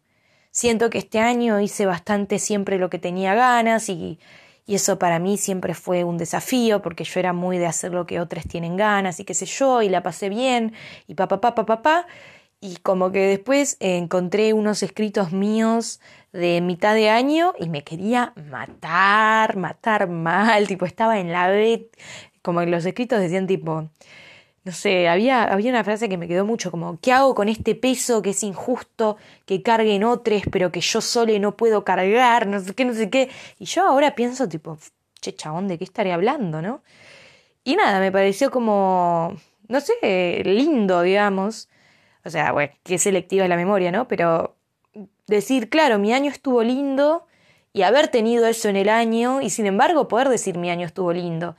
siento 0.51 0.89
que 0.89 0.99
este 0.99 1.19
año 1.19 1.59
hice 1.59 1.85
bastante 1.85 2.39
siempre 2.39 2.77
lo 2.77 2.89
que 2.89 2.97
tenía 2.97 3.35
ganas 3.35 3.89
y 3.89 4.19
y 4.65 4.75
eso 4.75 4.97
para 4.99 5.19
mí 5.19 5.37
siempre 5.37 5.73
fue 5.73 6.03
un 6.03 6.17
desafío 6.17 6.81
porque 6.81 7.03
yo 7.03 7.19
era 7.19 7.33
muy 7.33 7.57
de 7.57 7.65
hacer 7.65 7.91
lo 7.93 8.05
que 8.05 8.19
otros 8.19 8.45
tienen 8.47 8.77
ganas 8.77 9.19
y 9.19 9.25
qué 9.25 9.33
sé 9.33 9.45
yo, 9.45 9.81
y 9.81 9.89
la 9.89 10.03
pasé 10.03 10.29
bien, 10.29 10.73
y 11.07 11.15
papá, 11.15 11.41
papá, 11.41 11.65
papá, 11.65 12.07
y 12.61 12.77
como 12.77 13.11
que 13.11 13.19
después 13.19 13.75
encontré 13.81 14.53
unos 14.53 14.83
escritos 14.83 15.33
míos 15.33 15.99
de 16.31 16.61
mitad 16.61 16.95
de 16.95 17.09
año 17.09 17.53
y 17.59 17.67
me 17.67 17.83
quería 17.83 18.33
matar, 18.49 19.57
matar 19.57 20.07
mal, 20.07 20.67
tipo 20.67 20.85
estaba 20.85 21.19
en 21.19 21.31
la 21.31 21.49
B, 21.49 21.89
como 22.41 22.61
en 22.61 22.71
los 22.71 22.85
escritos 22.85 23.19
decían 23.19 23.47
tipo, 23.47 23.89
no 24.63 24.71
sé, 24.71 25.09
había, 25.09 25.43
había 25.43 25.71
una 25.71 25.83
frase 25.83 26.07
que 26.07 26.17
me 26.17 26.27
quedó 26.27 26.45
mucho 26.45 26.71
como, 26.71 26.97
¿qué 27.01 27.11
hago 27.11 27.35
con 27.35 27.49
este 27.49 27.75
peso 27.75 28.21
que 28.21 28.29
es 28.29 28.43
injusto, 28.43 29.17
que 29.45 29.61
carguen 29.61 30.05
otros, 30.05 30.43
pero 30.51 30.71
que 30.71 30.79
yo 30.79 31.01
solo 31.01 31.37
no 31.39 31.57
puedo 31.57 31.83
cargar, 31.83 32.47
no 32.47 32.59
sé 32.61 32.73
qué, 32.73 32.85
no 32.85 32.93
sé 32.93 33.09
qué? 33.09 33.29
Y 33.59 33.65
yo 33.65 33.85
ahora 33.85 34.15
pienso 34.15 34.47
tipo, 34.47 34.77
che, 35.19 35.35
chabón, 35.35 35.67
¿de 35.67 35.77
qué 35.77 35.83
estaré 35.83 36.13
hablando, 36.13 36.61
no? 36.61 36.81
Y 37.65 37.75
nada, 37.75 37.99
me 37.99 38.11
pareció 38.11 38.51
como, 38.51 39.35
no 39.67 39.81
sé, 39.81 40.41
lindo, 40.45 41.01
digamos. 41.01 41.69
O 42.25 42.29
sea, 42.29 42.53
bueno, 42.53 42.73
qué 42.83 42.97
selectiva 42.97 43.43
es 43.43 43.49
la 43.49 43.57
memoria, 43.57 43.91
¿no? 43.91 44.07
Pero 44.07 44.55
decir, 45.27 45.69
claro, 45.69 45.99
mi 45.99 46.13
año 46.13 46.31
estuvo 46.31 46.63
lindo 46.63 47.27
y 47.73 47.81
haber 47.81 48.07
tenido 48.09 48.47
eso 48.47 48.69
en 48.69 48.77
el 48.77 48.89
año 48.89 49.41
y 49.41 49.49
sin 49.49 49.65
embargo 49.65 50.07
poder 50.07 50.29
decir 50.29 50.57
mi 50.57 50.69
año 50.69 50.85
estuvo 50.85 51.11
lindo 51.11 51.55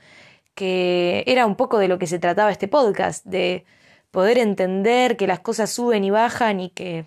que 0.55 1.23
era 1.27 1.45
un 1.45 1.55
poco 1.55 1.77
de 1.77 1.87
lo 1.87 1.99
que 1.99 2.07
se 2.07 2.19
trataba 2.19 2.51
este 2.51 2.67
podcast, 2.67 3.25
de 3.25 3.65
poder 4.11 4.37
entender 4.37 5.17
que 5.17 5.27
las 5.27 5.41
cosas 5.41 5.69
suben 5.69 6.03
y 6.03 6.09
bajan 6.09 6.59
y 6.59 6.69
que 6.69 7.05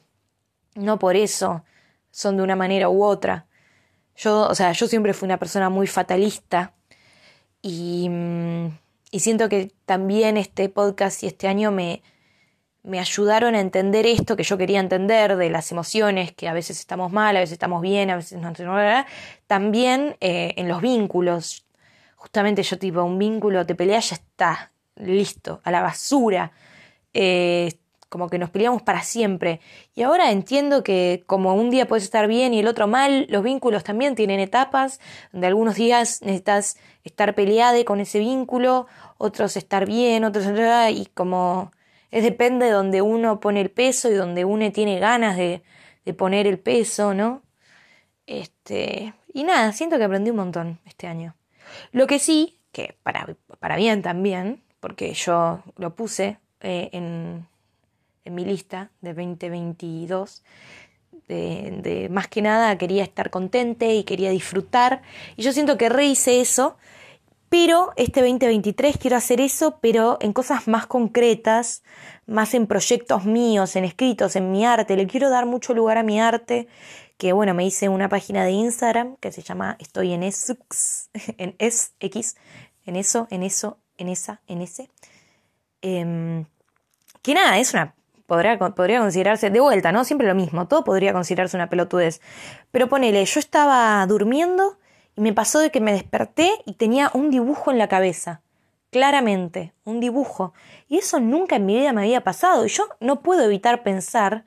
no 0.75 0.99
por 0.99 1.17
eso 1.17 1.65
son 2.11 2.37
de 2.37 2.43
una 2.43 2.57
manera 2.57 2.89
u 2.89 3.03
otra. 3.03 3.47
Yo, 4.17 4.49
o 4.49 4.55
sea, 4.55 4.73
yo 4.73 4.87
siempre 4.89 5.15
fui 5.15 5.27
una 5.27 5.39
persona 5.39 5.71
muy 5.71 5.87
fatalista 5.87 6.75
y, 7.63 8.09
mm, 8.11 8.67
y 9.11 9.21
siento 9.21 9.49
que 9.49 9.73
también 9.87 10.37
este 10.37 10.69
podcast 10.69 11.23
y 11.23 11.29
este 11.29 11.49
año 11.49 11.71
me, 11.71 12.03
me 12.83 12.99
ayudaron 13.01 13.55
a 13.55 13.61
entender 13.61 14.07
esto 14.07 14.37
que 14.37 14.43
yo 14.43 14.59
quería 14.59 14.81
entender 14.81 15.37
de 15.37 15.51
las 15.51 15.71
emociones, 15.73 16.33
que 16.33 16.49
a 16.49 16.53
veces 16.53 16.79
estamos 16.81 17.13
mal, 17.13 17.37
a 17.37 17.41
veces 17.41 17.53
estamos 17.55 17.83
bien, 17.83 18.11
a 18.11 18.17
veces 18.17 18.39
no. 18.39 18.53
También 19.47 20.17
eh, 20.21 20.55
en 20.57 20.69
los 20.69 20.81
vínculos 20.81 21.68
justamente 22.19 22.63
yo 22.63 22.79
tipo, 22.79 23.03
un 23.03 23.19
vínculo, 23.19 23.65
te 23.65 23.75
peleas, 23.75 24.11
ya 24.11 24.17
está, 24.17 24.73
listo, 24.97 25.61
a 25.65 25.71
la 25.71 25.81
basura. 25.81 26.53
Eh, 27.15 27.73
como 28.09 28.29
que 28.29 28.39
nos 28.39 28.51
peleamos 28.51 28.83
para 28.83 29.03
siempre. 29.03 29.61
Y 29.95 30.03
ahora 30.03 30.31
entiendo 30.31 30.83
que 30.83 31.25
como 31.27 31.55
un 31.55 31.71
día 31.71 31.87
puedes 31.87 32.05
estar 32.05 32.27
bien 32.27 32.55
y 32.55 32.61
el 32.61 32.67
otro 32.67 32.87
mal, 32.87 33.27
los 33.29 33.43
vínculos 33.43 33.85
también 33.85 34.15
tienen 34.15 34.41
etapas, 34.41 35.01
donde 35.33 35.47
algunos 35.47 35.77
días 35.77 36.23
necesitas 36.23 36.79
estar 37.05 37.35
peleado 37.35 37.83
con 37.85 38.01
ese 38.01 38.19
vínculo, 38.19 38.87
otros 39.19 39.57
estar 39.57 39.87
bien, 39.87 40.25
otros 40.25 40.47
y 40.93 41.07
como 41.07 41.71
es 42.11 42.23
depende 42.23 42.67
de 42.67 42.73
donde 42.73 43.03
uno 43.03 43.41
pone 43.41 43.61
el 43.61 43.71
peso 43.71 44.11
y 44.11 44.15
donde 44.15 44.45
uno 44.45 44.71
tiene 44.73 44.99
ganas 44.99 45.37
de, 45.37 45.63
de 46.05 46.15
poner 46.15 46.47
el 46.47 46.59
peso, 46.59 47.13
¿no? 47.15 47.43
Este, 48.27 49.15
y 49.33 49.45
nada, 49.45 49.73
siento 49.73 49.99
que 49.99 50.05
aprendí 50.05 50.31
un 50.31 50.37
montón 50.37 50.81
este 50.87 51.07
año. 51.07 51.38
Lo 51.93 52.07
que 52.07 52.19
sí, 52.19 52.59
que 52.73 52.97
para, 53.03 53.37
para 53.59 53.77
bien 53.77 54.03
también, 54.03 54.63
porque 54.81 55.13
yo 55.15 55.63
lo 55.77 55.95
puse 55.95 56.39
eh, 56.61 56.91
en, 56.93 57.47
en, 58.25 58.35
mi 58.35 58.45
lista 58.45 58.91
de 59.01 59.15
2022, 59.15 60.45
de, 61.29 61.81
de, 61.83 62.09
más 62.09 62.29
que 62.29 62.43
nada 62.43 62.77
quería 62.79 63.03
estar 63.03 63.31
contente 63.31 63.95
y 63.95 64.05
quería 64.05 64.31
disfrutar, 64.31 65.03
y 65.37 65.43
yo 65.43 65.53
siento 65.53 65.77
que 65.77 65.89
rehice 65.89 66.41
eso, 66.41 66.77
pero 67.49 67.93
este 67.97 68.21
2023 68.21 68.99
quiero 68.99 69.17
hacer 69.17 69.41
eso, 69.41 69.79
pero 69.81 70.19
en 70.21 70.33
cosas 70.33 70.69
más 70.69 70.87
concretas, 70.87 71.83
más 72.27 72.53
en 72.53 72.67
proyectos 72.67 73.25
míos, 73.25 73.75
en 73.77 73.85
escritos, 73.85 74.37
en 74.37 74.53
mi 74.53 74.67
arte, 74.67 74.97
le 74.97 75.07
quiero 75.07 75.31
dar 75.31 75.47
mucho 75.47 75.73
lugar 75.73 75.97
a 75.97 76.03
mi 76.03 76.21
arte, 76.21 76.69
que 77.19 77.33
bueno, 77.33 77.53
me 77.53 77.67
hice 77.67 77.89
una 77.89 78.09
página 78.09 78.45
de 78.45 78.53
Instagram 78.53 79.17
que 79.17 79.33
se 79.33 79.43
llama 79.43 79.77
Estoy 79.81 80.13
en 80.13 80.23
Esux, 80.23 81.11
en 81.37 81.55
SX, 81.59 82.37
en 82.87 82.97
eso, 82.97 83.27
en 83.31 83.43
eso, 83.43 83.79
en 83.99 84.09
esa, 84.09 84.41
en 84.47 84.63
ese. 84.63 84.89
Em, 85.83 86.47
que 87.23 87.35
nada, 87.35 87.59
es 87.59 87.75
una. 87.75 87.95
Podría, 88.27 88.59
podría 88.59 89.01
considerarse, 89.01 89.51
de 89.51 89.61
vuelta, 89.61 89.91
¿no? 89.91 90.05
Siempre 90.05 90.29
lo 90.29 90.35
mismo, 90.35 90.69
todo 90.69 90.85
podría 90.85 91.13
considerarse 91.13 91.57
una 91.57 91.69
pelotudez. 91.69 92.21
Pero 92.71 92.89
ponele, 92.89 93.25
yo 93.25 93.41
estaba 93.41 94.07
durmiendo 94.07 94.79
y 95.17 95.21
me 95.23 95.33
pasó 95.33 95.59
de 95.59 95.71
que 95.71 95.81
me 95.81 95.93
desperté 95.93 96.51
y 96.67 96.75
tenía 96.75 97.11
un 97.15 97.31
dibujo 97.31 97.71
en 97.73 97.79
la 97.79 97.89
cabeza. 97.89 98.43
Claramente, 98.91 99.73
un 99.85 99.99
dibujo. 99.99 100.53
Y 100.89 100.99
eso 100.99 101.21
nunca 101.21 101.57
en 101.57 101.67
mi 101.67 101.77
vida 101.77 101.93
me 101.93 102.03
había 102.03 102.23
pasado. 102.23 102.65
Y 102.67 102.69
yo 102.69 102.87
no 103.01 103.23
puedo 103.23 103.43
evitar 103.43 103.83
pensar 103.83 104.45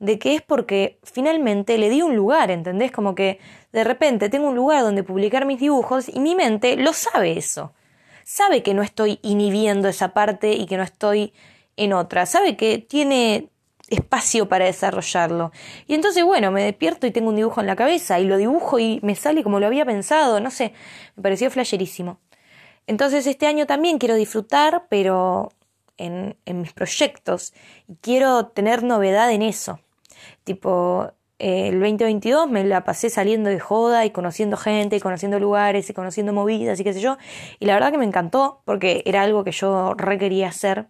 de 0.00 0.18
que 0.18 0.34
es 0.34 0.42
porque 0.42 0.98
finalmente 1.04 1.78
le 1.78 1.90
di 1.90 2.02
un 2.02 2.16
lugar, 2.16 2.50
¿entendés? 2.50 2.90
Como 2.90 3.14
que 3.14 3.38
de 3.72 3.84
repente 3.84 4.30
tengo 4.30 4.48
un 4.48 4.56
lugar 4.56 4.82
donde 4.82 5.04
publicar 5.04 5.44
mis 5.46 5.60
dibujos 5.60 6.08
y 6.08 6.18
mi 6.20 6.34
mente 6.34 6.76
lo 6.76 6.92
sabe 6.92 7.38
eso. 7.38 7.72
Sabe 8.24 8.62
que 8.62 8.74
no 8.74 8.82
estoy 8.82 9.20
inhibiendo 9.22 9.88
esa 9.88 10.14
parte 10.14 10.54
y 10.54 10.66
que 10.66 10.78
no 10.78 10.82
estoy 10.82 11.34
en 11.76 11.92
otra. 11.92 12.26
Sabe 12.26 12.56
que 12.56 12.78
tiene 12.78 13.50
espacio 13.88 14.48
para 14.48 14.64
desarrollarlo. 14.64 15.52
Y 15.86 15.94
entonces, 15.94 16.24
bueno, 16.24 16.50
me 16.50 16.64
despierto 16.64 17.06
y 17.06 17.10
tengo 17.10 17.28
un 17.28 17.36
dibujo 17.36 17.60
en 17.60 17.66
la 17.66 17.76
cabeza 17.76 18.18
y 18.20 18.24
lo 18.24 18.38
dibujo 18.38 18.78
y 18.78 19.00
me 19.02 19.14
sale 19.14 19.42
como 19.42 19.60
lo 19.60 19.66
había 19.66 19.84
pensado, 19.84 20.40
no 20.40 20.50
sé, 20.50 20.72
me 21.16 21.22
pareció 21.22 21.50
flasherísimo. 21.50 22.20
Entonces 22.86 23.26
este 23.26 23.46
año 23.46 23.66
también 23.66 23.98
quiero 23.98 24.14
disfrutar, 24.14 24.86
pero 24.88 25.50
en, 25.98 26.36
en 26.46 26.62
mis 26.62 26.72
proyectos 26.72 27.52
y 27.86 27.96
quiero 27.96 28.46
tener 28.46 28.82
novedad 28.82 29.30
en 29.32 29.42
eso. 29.42 29.80
Tipo, 30.50 31.12
eh, 31.38 31.68
el 31.68 31.78
2022 31.78 32.50
me 32.50 32.64
la 32.64 32.82
pasé 32.82 33.08
saliendo 33.08 33.48
de 33.48 33.60
joda 33.60 34.04
y 34.04 34.10
conociendo 34.10 34.56
gente, 34.56 34.96
y 34.96 35.00
conociendo 35.00 35.38
lugares 35.38 35.88
y 35.88 35.94
conociendo 35.94 36.32
movidas 36.32 36.80
y 36.80 36.82
qué 36.82 36.92
sé 36.92 37.00
yo. 37.00 37.18
Y 37.60 37.66
la 37.66 37.74
verdad 37.74 37.92
que 37.92 37.98
me 37.98 38.04
encantó 38.04 38.62
porque 38.64 39.04
era 39.06 39.22
algo 39.22 39.44
que 39.44 39.52
yo 39.52 39.94
re 39.94 40.18
quería 40.18 40.48
hacer. 40.48 40.88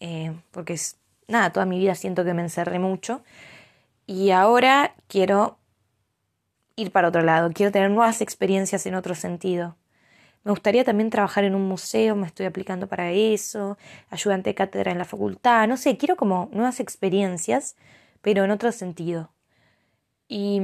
Eh, 0.00 0.32
porque 0.52 0.72
es, 0.72 0.96
nada, 1.26 1.52
toda 1.52 1.66
mi 1.66 1.78
vida 1.78 1.94
siento 1.94 2.24
que 2.24 2.32
me 2.32 2.40
encerré 2.40 2.78
mucho. 2.78 3.22
Y 4.06 4.30
ahora 4.30 4.94
quiero 5.06 5.58
ir 6.76 6.90
para 6.90 7.08
otro 7.08 7.20
lado, 7.20 7.50
quiero 7.52 7.70
tener 7.70 7.90
nuevas 7.90 8.22
experiencias 8.22 8.86
en 8.86 8.94
otro 8.94 9.14
sentido. 9.14 9.76
Me 10.44 10.50
gustaría 10.52 10.82
también 10.82 11.10
trabajar 11.10 11.44
en 11.44 11.54
un 11.54 11.68
museo, 11.68 12.16
me 12.16 12.26
estoy 12.26 12.46
aplicando 12.46 12.86
para 12.86 13.10
eso, 13.10 13.76
ayudante 14.08 14.48
de 14.48 14.54
cátedra 14.54 14.92
en 14.92 14.96
la 14.96 15.04
facultad, 15.04 15.68
no 15.68 15.76
sé, 15.76 15.98
quiero 15.98 16.16
como 16.16 16.48
nuevas 16.52 16.80
experiencias 16.80 17.76
pero 18.20 18.44
en 18.44 18.50
otro 18.50 18.72
sentido. 18.72 19.30
Y, 20.28 20.60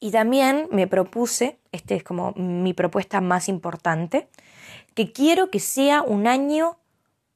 y 0.00 0.10
también 0.10 0.68
me 0.70 0.86
propuse, 0.86 1.58
este 1.72 1.96
es 1.96 2.02
como 2.02 2.32
mi 2.32 2.72
propuesta 2.72 3.20
más 3.20 3.48
importante, 3.48 4.28
que 4.94 5.12
quiero 5.12 5.50
que 5.50 5.60
sea 5.60 6.02
un 6.02 6.26
año 6.26 6.78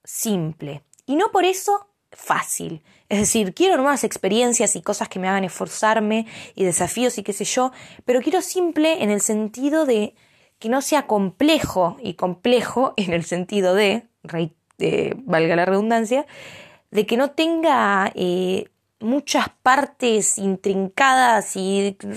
simple. 0.05 0.83
y 1.07 1.17
no 1.17 1.31
por 1.33 1.45
eso 1.45 1.89
fácil. 2.13 2.83
Es 3.09 3.19
decir, 3.21 3.55
quiero 3.55 3.77
nuevas 3.77 4.05
experiencias 4.05 4.77
y 4.77 4.83
cosas 4.83 5.09
que 5.09 5.19
me 5.19 5.29
hagan 5.29 5.45
esforzarme 5.45 6.27
y 6.55 6.65
desafíos 6.65 7.17
y 7.19 7.23
qué 7.23 7.33
sé 7.33 7.45
yo, 7.45 7.73
pero 8.05 8.21
quiero 8.21 8.43
simple 8.43 9.03
en 9.03 9.11
el 9.11 9.21
sentido 9.21 9.87
de 9.87 10.15
que 10.59 10.69
no 10.69 10.83
sea 10.83 11.07
complejo 11.07 11.97
y 12.03 12.15
complejo 12.15 12.95
en 12.97 13.13
el 13.13 13.25
sentido 13.25 13.75
de, 13.75 14.09
valga 15.25 15.57
la 15.57 15.65
redundancia, 15.65 16.27
de 16.91 17.07
que 17.07 17.17
no 17.17 17.31
tenga 17.31 18.11
eh, 18.15 18.71
muchas 19.01 19.49
partes 19.63 20.39
intrincadas 20.39 21.57
y 21.57 21.97
o 22.03 22.15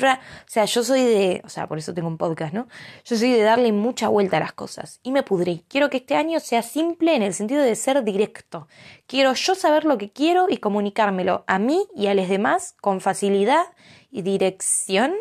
sea, 0.48 0.66
yo 0.66 0.84
soy 0.84 1.02
de, 1.02 1.42
o 1.46 1.50
sea, 1.50 1.68
por 1.68 1.78
eso 1.78 1.94
tengo 1.94 2.08
un 2.08 2.18
podcast, 2.18 2.54
¿no? 2.54 2.68
Yo 3.06 3.18
soy 3.18 3.32
de 3.32 3.42
darle 3.42 3.72
mucha 3.72 4.08
vuelta 4.08 4.38
a 4.38 4.40
las 4.40 4.54
cosas 4.54 5.00
y 5.04 5.12
me 5.12 5.24
pudrí. 5.24 5.64
Quiero 5.68 5.90
que 5.90 5.98
este 5.98 6.16
año 6.16 6.40
sea 6.40 6.64
simple 6.64 7.16
en 7.16 7.22
el 7.22 7.34
sentido 7.34 7.62
de 7.62 7.76
ser 7.76 8.04
directo. 8.04 8.68
Quiero 9.06 9.34
yo 9.34 9.56
saber 9.56 9.86
lo 9.86 9.98
que 9.98 10.12
quiero 10.12 10.48
y 10.50 10.58
comunicármelo 10.58 11.44
a 11.48 11.60
mí 11.60 11.86
y 11.96 12.08
a 12.08 12.16
los 12.16 12.28
demás 12.28 12.76
con 12.82 13.00
facilidad 13.00 13.66
y 14.10 14.24
dirección, 14.24 15.14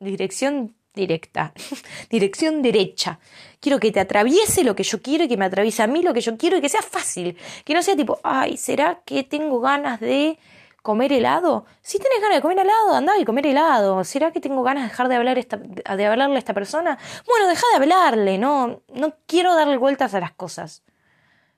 dirección 0.00 0.76
directa, 0.96 1.52
dirección 2.10 2.62
derecha. 2.62 3.20
Quiero 3.60 3.78
que 3.78 3.92
te 3.92 4.00
atraviese 4.00 4.64
lo 4.64 4.74
que 4.74 4.82
yo 4.82 5.00
quiero 5.00 5.24
y 5.24 5.28
que 5.28 5.36
me 5.36 5.44
atraviese 5.44 5.82
a 5.82 5.86
mí 5.86 6.02
lo 6.02 6.12
que 6.12 6.20
yo 6.20 6.36
quiero 6.36 6.56
y 6.56 6.60
que 6.60 6.68
sea 6.68 6.82
fácil, 6.82 7.36
que 7.64 7.74
no 7.74 7.82
sea 7.82 7.94
tipo, 7.94 8.18
ay, 8.24 8.56
¿será 8.56 9.02
que 9.04 9.22
tengo 9.22 9.60
ganas 9.60 10.00
de 10.00 10.38
comer 10.82 11.12
helado? 11.12 11.66
Si 11.82 11.98
tienes 11.98 12.20
ganas 12.20 12.38
de 12.38 12.42
comer 12.42 12.58
helado, 12.58 12.94
anda 12.94 13.18
y 13.18 13.24
comer 13.24 13.46
helado. 13.46 14.02
¿Será 14.04 14.32
que 14.32 14.40
tengo 14.40 14.62
ganas 14.62 14.84
de 14.84 14.88
dejar 14.88 15.08
de, 15.08 15.16
hablar 15.16 15.38
esta, 15.38 15.56
de 15.56 16.06
hablarle 16.06 16.36
a 16.36 16.38
esta 16.38 16.54
persona? 16.54 16.98
Bueno, 17.26 17.48
deja 17.48 17.66
de 17.72 17.76
hablarle, 17.76 18.38
no, 18.38 18.82
no 18.92 19.14
quiero 19.26 19.54
darle 19.54 19.76
vueltas 19.76 20.14
a 20.14 20.20
las 20.20 20.32
cosas. 20.32 20.82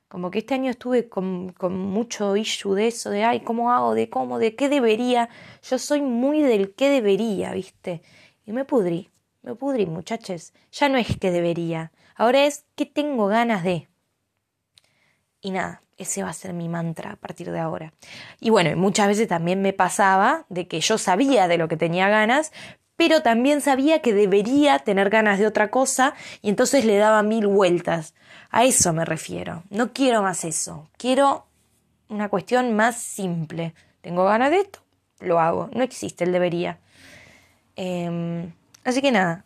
Como 0.08 0.30
que 0.30 0.38
este 0.38 0.54
año 0.54 0.70
estuve 0.70 1.10
con, 1.10 1.52
con 1.52 1.76
mucho 1.78 2.34
issue 2.34 2.74
de 2.74 2.86
eso, 2.86 3.10
de 3.10 3.24
ay, 3.24 3.40
¿cómo 3.40 3.70
hago? 3.70 3.94
De 3.94 4.08
cómo, 4.08 4.38
de 4.38 4.56
qué 4.56 4.70
debería. 4.70 5.28
Yo 5.62 5.78
soy 5.78 6.00
muy 6.00 6.40
del 6.40 6.74
qué 6.74 6.88
debería, 6.88 7.52
¿viste? 7.52 8.00
Y 8.46 8.52
me 8.52 8.64
pudrí, 8.64 9.10
me 9.48 9.54
pudrí, 9.54 9.86
muchachos. 9.86 10.52
Ya 10.72 10.90
no 10.90 10.98
es 10.98 11.16
que 11.16 11.30
debería. 11.30 11.90
Ahora 12.14 12.44
es 12.44 12.66
que 12.76 12.84
tengo 12.84 13.28
ganas 13.28 13.64
de. 13.64 13.88
Y 15.40 15.52
nada, 15.52 15.82
ese 15.96 16.22
va 16.22 16.28
a 16.28 16.34
ser 16.34 16.52
mi 16.52 16.68
mantra 16.68 17.12
a 17.12 17.16
partir 17.16 17.50
de 17.50 17.58
ahora. 17.58 17.94
Y 18.40 18.50
bueno, 18.50 18.76
muchas 18.76 19.08
veces 19.08 19.26
también 19.26 19.62
me 19.62 19.72
pasaba 19.72 20.44
de 20.50 20.68
que 20.68 20.80
yo 20.80 20.98
sabía 20.98 21.48
de 21.48 21.56
lo 21.56 21.66
que 21.66 21.78
tenía 21.78 22.10
ganas, 22.10 22.52
pero 22.96 23.22
también 23.22 23.62
sabía 23.62 24.02
que 24.02 24.12
debería 24.12 24.80
tener 24.80 25.08
ganas 25.08 25.38
de 25.38 25.46
otra 25.46 25.70
cosa 25.70 26.12
y 26.42 26.50
entonces 26.50 26.84
le 26.84 26.98
daba 26.98 27.22
mil 27.22 27.46
vueltas. 27.46 28.14
A 28.50 28.64
eso 28.64 28.92
me 28.92 29.06
refiero. 29.06 29.62
No 29.70 29.94
quiero 29.94 30.20
más 30.22 30.44
eso. 30.44 30.90
Quiero 30.98 31.46
una 32.10 32.28
cuestión 32.28 32.76
más 32.76 33.00
simple. 33.00 33.72
Tengo 34.02 34.26
ganas 34.26 34.50
de 34.50 34.58
esto, 34.58 34.80
lo 35.20 35.40
hago. 35.40 35.70
No 35.72 35.82
existe 35.82 36.24
el 36.24 36.32
debería. 36.32 36.80
Em, 37.76 38.52
así 38.84 39.02
que 39.02 39.12
nada. 39.12 39.44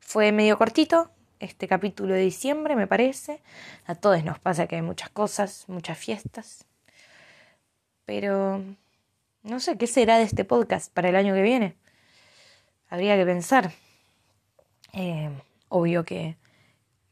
Fue 0.00 0.32
medio 0.32 0.56
cortito, 0.56 1.10
este 1.40 1.68
capítulo 1.68 2.14
de 2.14 2.20
diciembre, 2.20 2.76
me 2.76 2.86
parece. 2.86 3.42
A 3.86 3.94
todos 3.94 4.22
nos 4.24 4.38
pasa 4.38 4.66
que 4.66 4.76
hay 4.76 4.82
muchas 4.82 5.10
cosas, 5.10 5.64
muchas 5.68 5.98
fiestas. 5.98 6.64
Pero 8.04 8.62
no 9.42 9.60
sé 9.60 9.76
qué 9.76 9.86
será 9.86 10.18
de 10.18 10.24
este 10.24 10.44
podcast 10.44 10.92
para 10.92 11.08
el 11.08 11.16
año 11.16 11.34
que 11.34 11.42
viene. 11.42 11.76
Habría 12.88 13.16
que 13.16 13.24
pensar. 13.24 13.72
Eh, 14.92 15.30
obvio 15.68 16.04
que 16.04 16.36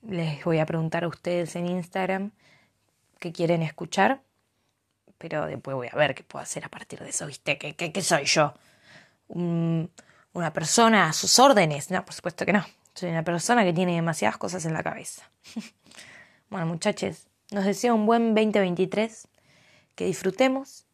les 0.03 0.45
voy 0.45 0.59
a 0.59 0.67
preguntar 0.67 1.05
a 1.05 1.09
ustedes 1.09 1.57
en 1.57 1.67
Instagram 1.67 2.31
qué 3.19 3.33
quieren 3.33 3.63
escuchar. 3.63 4.23
Pero 5.19 5.47
después 5.47 5.75
voy 5.75 5.89
a 5.91 5.97
ver 5.97 6.15
qué 6.15 6.23
puedo 6.23 6.43
hacer 6.43 6.65
a 6.65 6.69
partir 6.69 7.01
de 7.01 7.11
eso, 7.11 7.27
¿viste? 7.27 7.57
¿Qué, 7.59 7.75
qué, 7.75 8.03
soy 8.03 8.25
yo? 8.25 8.55
¿Una 10.35 10.53
persona 10.53 11.09
a 11.09 11.13
sus 11.13 11.39
órdenes? 11.39 11.93
No, 11.93 12.05
por 12.05 12.13
supuesto 12.13 12.45
que 12.45 12.53
no. 12.53 12.67
Soy 12.95 13.09
una 13.09 13.23
persona 13.23 13.65
que 13.65 13.73
tiene 13.73 13.95
demasiadas 13.95 14.37
cosas 14.37 14.65
en 14.67 14.73
la 14.73 14.83
cabeza. 14.83 15.31
bueno, 16.51 16.67
muchachos, 16.67 17.29
nos 17.53 17.65
deseo 17.65 17.95
un 17.95 18.05
buen 18.05 18.35
2023, 18.35 19.29
que 19.95 20.07
disfrutemos, 20.07 20.87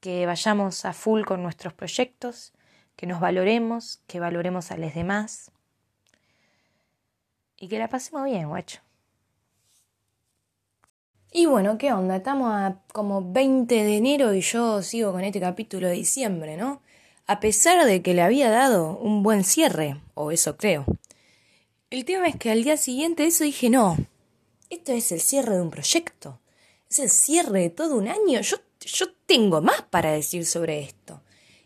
que 0.00 0.26
vayamos 0.26 0.84
a 0.84 0.92
full 0.92 1.24
con 1.24 1.42
nuestros 1.42 1.72
proyectos, 1.72 2.52
que 2.96 3.06
nos 3.06 3.18
valoremos, 3.18 4.02
que 4.06 4.20
valoremos 4.20 4.70
a 4.70 4.76
los 4.76 4.94
demás 4.94 5.50
y 7.56 7.68
que 7.68 7.78
la 7.78 7.88
pasemos 7.88 8.24
bien, 8.24 8.48
guacho. 8.48 8.80
Y 11.32 11.46
bueno, 11.46 11.78
¿qué 11.78 11.94
onda? 11.94 12.16
Estamos 12.16 12.52
a 12.52 12.82
como 12.92 13.32
20 13.32 13.74
de 13.74 13.96
enero 13.96 14.34
y 14.34 14.42
yo 14.42 14.82
sigo 14.82 15.12
con 15.12 15.24
este 15.24 15.40
capítulo 15.40 15.88
de 15.88 15.94
diciembre, 15.94 16.58
¿no? 16.58 16.82
A 17.28 17.40
pesar 17.40 17.84
de 17.84 18.02
que 18.02 18.14
le 18.14 18.22
había 18.22 18.50
dado 18.50 18.96
un 18.98 19.24
buen 19.24 19.42
cierre, 19.42 20.00
o 20.14 20.30
eso 20.30 20.56
creo. 20.56 20.84
El 21.90 22.04
tema 22.04 22.28
es 22.28 22.36
que 22.36 22.52
al 22.52 22.62
día 22.62 22.76
siguiente 22.76 23.26
eso 23.26 23.42
dije, 23.42 23.68
no, 23.68 23.96
esto 24.70 24.92
es 24.92 25.10
el 25.10 25.20
cierre 25.20 25.56
de 25.56 25.60
un 25.60 25.70
proyecto, 25.70 26.38
es 26.88 27.00
el 27.00 27.10
cierre 27.10 27.62
de 27.62 27.70
todo 27.70 27.96
un 27.96 28.06
año, 28.06 28.40
yo, 28.42 28.58
yo 28.80 29.06
tengo 29.26 29.60
más 29.60 29.82
para 29.82 30.12
decir 30.12 30.46
sobre 30.46 30.80
esto. 30.80 31.20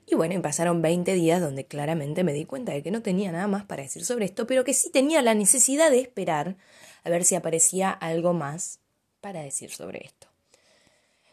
Y 0.07 0.14
bueno, 0.14 0.35
y 0.35 0.38
pasaron 0.38 0.81
20 0.81 1.12
días 1.12 1.42
donde 1.42 1.66
claramente 1.66 2.25
me 2.25 2.33
di 2.33 2.46
cuenta 2.46 2.73
de 2.73 2.83
que 2.83 2.90
no 2.90 3.03
tenía 3.03 3.31
nada 3.31 3.46
más 3.46 3.64
para 3.66 3.83
decir 3.83 4.05
sobre 4.05 4.25
esto, 4.25 4.46
pero 4.46 4.64
que 4.64 4.73
sí 4.73 4.88
tenía 4.88 5.20
la 5.20 5.35
necesidad 5.35 5.90
de 5.90 6.01
esperar 6.01 6.57
a 7.05 7.11
ver 7.11 7.23
si 7.25 7.35
aparecía 7.35 7.90
algo 7.90 8.33
más 8.33 8.81
para 9.20 9.42
decir 9.42 9.70
sobre 9.70 10.07
esto. 10.07 10.30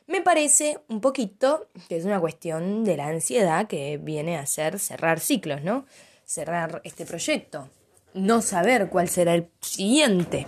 Me 0.08 0.22
parece 0.22 0.80
un 0.88 1.02
poquito 1.02 1.68
que 1.90 1.98
es 1.98 2.06
una 2.06 2.20
cuestión 2.20 2.84
de 2.84 2.98
la 2.98 3.08
ansiedad 3.08 3.68
que 3.68 3.98
viene 3.98 4.38
a 4.38 4.46
ser 4.46 4.80
cerrar 4.80 5.20
ciclos, 5.20 5.64
¿no? 5.64 5.86
Cerrar 6.26 6.82
este 6.84 7.06
proyecto 7.06 7.70
no 8.18 8.42
saber 8.42 8.90
cuál 8.90 9.10
será 9.10 9.36
el 9.36 9.50
siguiente. 9.62 10.48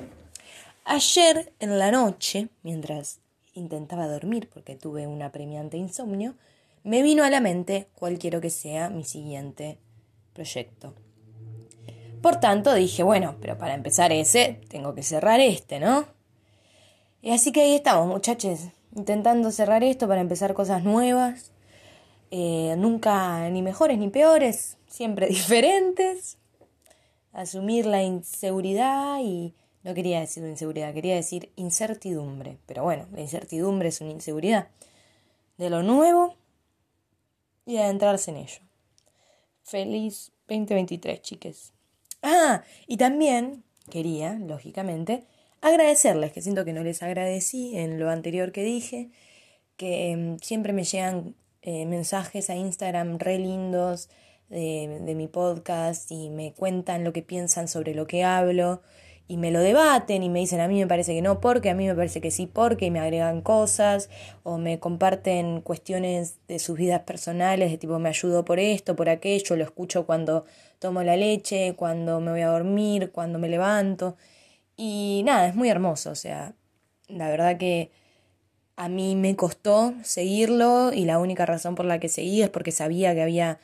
Ayer 0.85 1.53
en 1.59 1.77
la 1.77 1.91
noche, 1.91 2.49
mientras 2.63 3.19
intentaba 3.53 4.07
dormir 4.07 4.49
porque 4.51 4.75
tuve 4.75 5.07
un 5.07 5.21
apremiante 5.21 5.77
insomnio, 5.77 6.35
me 6.83 7.03
vino 7.03 7.23
a 7.23 7.29
la 7.29 7.41
mente 7.41 7.87
cuál 7.93 8.17
quiero 8.17 8.41
que 8.41 8.49
sea 8.49 8.89
mi 8.89 9.03
siguiente 9.03 9.77
proyecto. 10.33 10.95
Por 12.21 12.39
tanto 12.39 12.73
dije, 12.73 13.03
bueno, 13.03 13.37
pero 13.39 13.57
para 13.57 13.75
empezar 13.75 14.11
ese, 14.11 14.61
tengo 14.67 14.95
que 14.95 15.03
cerrar 15.03 15.39
este, 15.39 15.79
¿no? 15.79 16.05
Y 17.21 17.31
así 17.31 17.51
que 17.51 17.61
ahí 17.61 17.75
estamos, 17.75 18.07
muchachos, 18.07 18.59
intentando 18.99 19.51
cerrar 19.51 19.83
esto 19.83 20.07
para 20.07 20.21
empezar 20.21 20.53
cosas 20.53 20.83
nuevas, 20.83 21.51
eh, 22.31 22.75
nunca 22.77 23.49
ni 23.49 23.61
mejores 23.61 23.97
ni 23.97 24.09
peores, 24.09 24.77
siempre 24.87 25.27
diferentes, 25.29 26.37
asumir 27.31 27.85
la 27.85 28.03
inseguridad 28.03 29.19
y 29.21 29.55
no 29.83 29.93
quería 29.93 30.19
decir 30.19 30.43
inseguridad, 30.43 30.93
quería 30.93 31.15
decir 31.15 31.51
incertidumbre. 31.55 32.57
Pero 32.65 32.83
bueno, 32.83 33.07
la 33.13 33.21
incertidumbre 33.21 33.87
es 33.89 34.01
una 34.01 34.11
inseguridad 34.11 34.67
de 35.57 35.69
lo 35.69 35.81
nuevo 35.81 36.35
y 37.65 37.77
adentrarse 37.77 38.31
en 38.31 38.37
ello. 38.37 38.59
Feliz 39.63 40.31
2023, 40.49 41.21
chiques. 41.21 41.73
Ah, 42.21 42.63
y 42.85 42.97
también 42.97 43.63
quería, 43.89 44.33
lógicamente, 44.33 45.23
agradecerles, 45.61 46.31
que 46.31 46.41
siento 46.41 46.65
que 46.65 46.73
no 46.73 46.83
les 46.83 47.03
agradecí 47.03 47.77
en 47.77 47.99
lo 47.99 48.09
anterior 48.09 48.51
que 48.51 48.63
dije, 48.63 49.09
que 49.77 50.11
em, 50.11 50.37
siempre 50.39 50.73
me 50.73 50.83
llegan 50.83 51.35
eh, 51.61 51.85
mensajes 51.85 52.49
a 52.49 52.55
Instagram 52.55 53.19
re 53.19 53.37
lindos, 53.37 54.09
de, 54.49 55.13
mi 55.15 55.27
podcast 55.27 56.11
y 56.11 56.29
me 56.29 56.53
cuentan 56.53 57.03
lo 57.03 57.13
que 57.13 57.21
piensan 57.21 57.67
sobre 57.67 57.93
lo 57.93 58.07
que 58.07 58.23
hablo 58.23 58.81
y 59.27 59.37
me 59.37 59.51
lo 59.51 59.59
debaten 59.59 60.23
y 60.23 60.29
me 60.29 60.39
dicen 60.39 60.59
a 60.59 60.67
mí 60.67 60.79
me 60.79 60.87
parece 60.87 61.13
que 61.13 61.21
no 61.21 61.39
porque, 61.39 61.69
a 61.69 61.75
mí 61.75 61.85
me 61.85 61.93
parece 61.93 62.19
que 62.19 62.31
sí 62.31 62.47
porque 62.47 62.87
y 62.87 62.91
me 62.91 62.99
agregan 62.99 63.41
cosas 63.41 64.09
o 64.43 64.57
me 64.57 64.79
comparten 64.79 65.61
cuestiones 65.61 66.39
de 66.47 66.57
sus 66.57 66.77
vidas 66.77 67.01
personales 67.01 67.69
de 67.69 67.77
tipo 67.77 67.99
me 67.99 68.09
ayudo 68.09 68.43
por 68.43 68.59
esto, 68.59 68.95
por 68.95 69.09
aquello, 69.09 69.55
lo 69.55 69.63
escucho 69.63 70.07
cuando 70.07 70.45
tomo 70.79 71.03
la 71.03 71.15
leche, 71.15 71.75
cuando 71.75 72.19
me 72.19 72.31
voy 72.31 72.41
a 72.41 72.47
dormir, 72.47 73.11
cuando 73.11 73.37
me 73.37 73.49
levanto 73.49 74.17
y 74.81 75.23
nada, 75.25 75.49
es 75.49 75.55
muy 75.55 75.67
hermoso, 75.67 76.09
o 76.09 76.15
sea, 76.15 76.53
la 77.09 77.27
verdad 77.27 77.57
que 77.57 77.91
a 78.77 78.87
mí 78.87 79.17
me 79.17 79.35
costó 79.35 79.93
seguirlo 80.03 80.93
y 80.93 81.03
la 81.03 81.19
única 81.19 81.45
razón 81.45 81.75
por 81.75 81.83
la 81.83 81.99
que 81.99 82.07
seguí 82.07 82.41
es 82.41 82.49
porque 82.49 82.71
sabía 82.71 83.13
que 83.13 83.21
había 83.21 83.59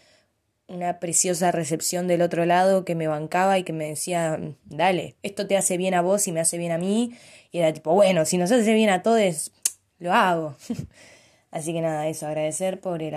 una 0.67 0.99
preciosa 0.99 1.53
recepción 1.53 2.09
del 2.09 2.21
otro 2.21 2.45
lado 2.45 2.83
que 2.83 2.95
me 2.95 3.07
bancaba 3.07 3.57
y 3.57 3.63
que 3.63 3.71
me 3.71 3.85
decía, 3.85 4.37
dale, 4.65 5.15
esto 5.23 5.47
te 5.47 5.55
hace 5.55 5.77
bien 5.77 5.93
a 5.93 6.01
vos 6.01 6.27
y 6.27 6.33
me 6.33 6.41
hace 6.41 6.57
bien 6.57 6.73
a 6.73 6.77
mí. 6.77 7.15
Y 7.49 7.59
era 7.59 7.71
tipo, 7.71 7.93
bueno, 7.93 8.25
si 8.25 8.37
nos 8.37 8.51
hace 8.51 8.73
bien 8.73 8.89
a 8.89 9.01
todos, 9.01 9.53
lo 9.99 10.11
hago. 10.11 10.57
Así 11.49 11.71
que 11.71 11.79
nada, 11.79 12.09
eso, 12.09 12.27
agradecer 12.27 12.81
por 12.81 13.01
el, 13.01 13.15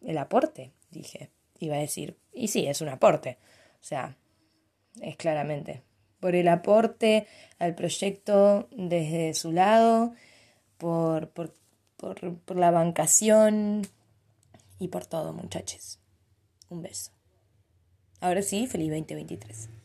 el 0.00 0.18
aporte, 0.18 0.72
dije. 0.90 1.30
Iba 1.60 1.76
a 1.76 1.78
decir, 1.78 2.16
y 2.32 2.48
sí, 2.48 2.66
es 2.66 2.80
un 2.80 2.88
aporte. 2.88 3.38
O 3.74 3.84
sea, 3.84 4.16
es 5.00 5.16
claramente. 5.16 5.84
Por 6.20 6.34
el 6.34 6.48
aporte 6.48 7.26
al 7.58 7.74
proyecto 7.74 8.68
desde 8.70 9.34
su 9.34 9.52
lado, 9.52 10.14
por, 10.78 11.30
por, 11.30 11.54
por, 11.96 12.38
por 12.38 12.56
la 12.56 12.70
bancación 12.70 13.82
y 14.78 14.88
por 14.88 15.06
todo, 15.06 15.32
muchachos. 15.32 15.98
Un 16.68 16.82
beso. 16.82 17.10
Ahora 18.20 18.42
sí, 18.42 18.66
feliz 18.66 18.90
2023. 18.90 19.79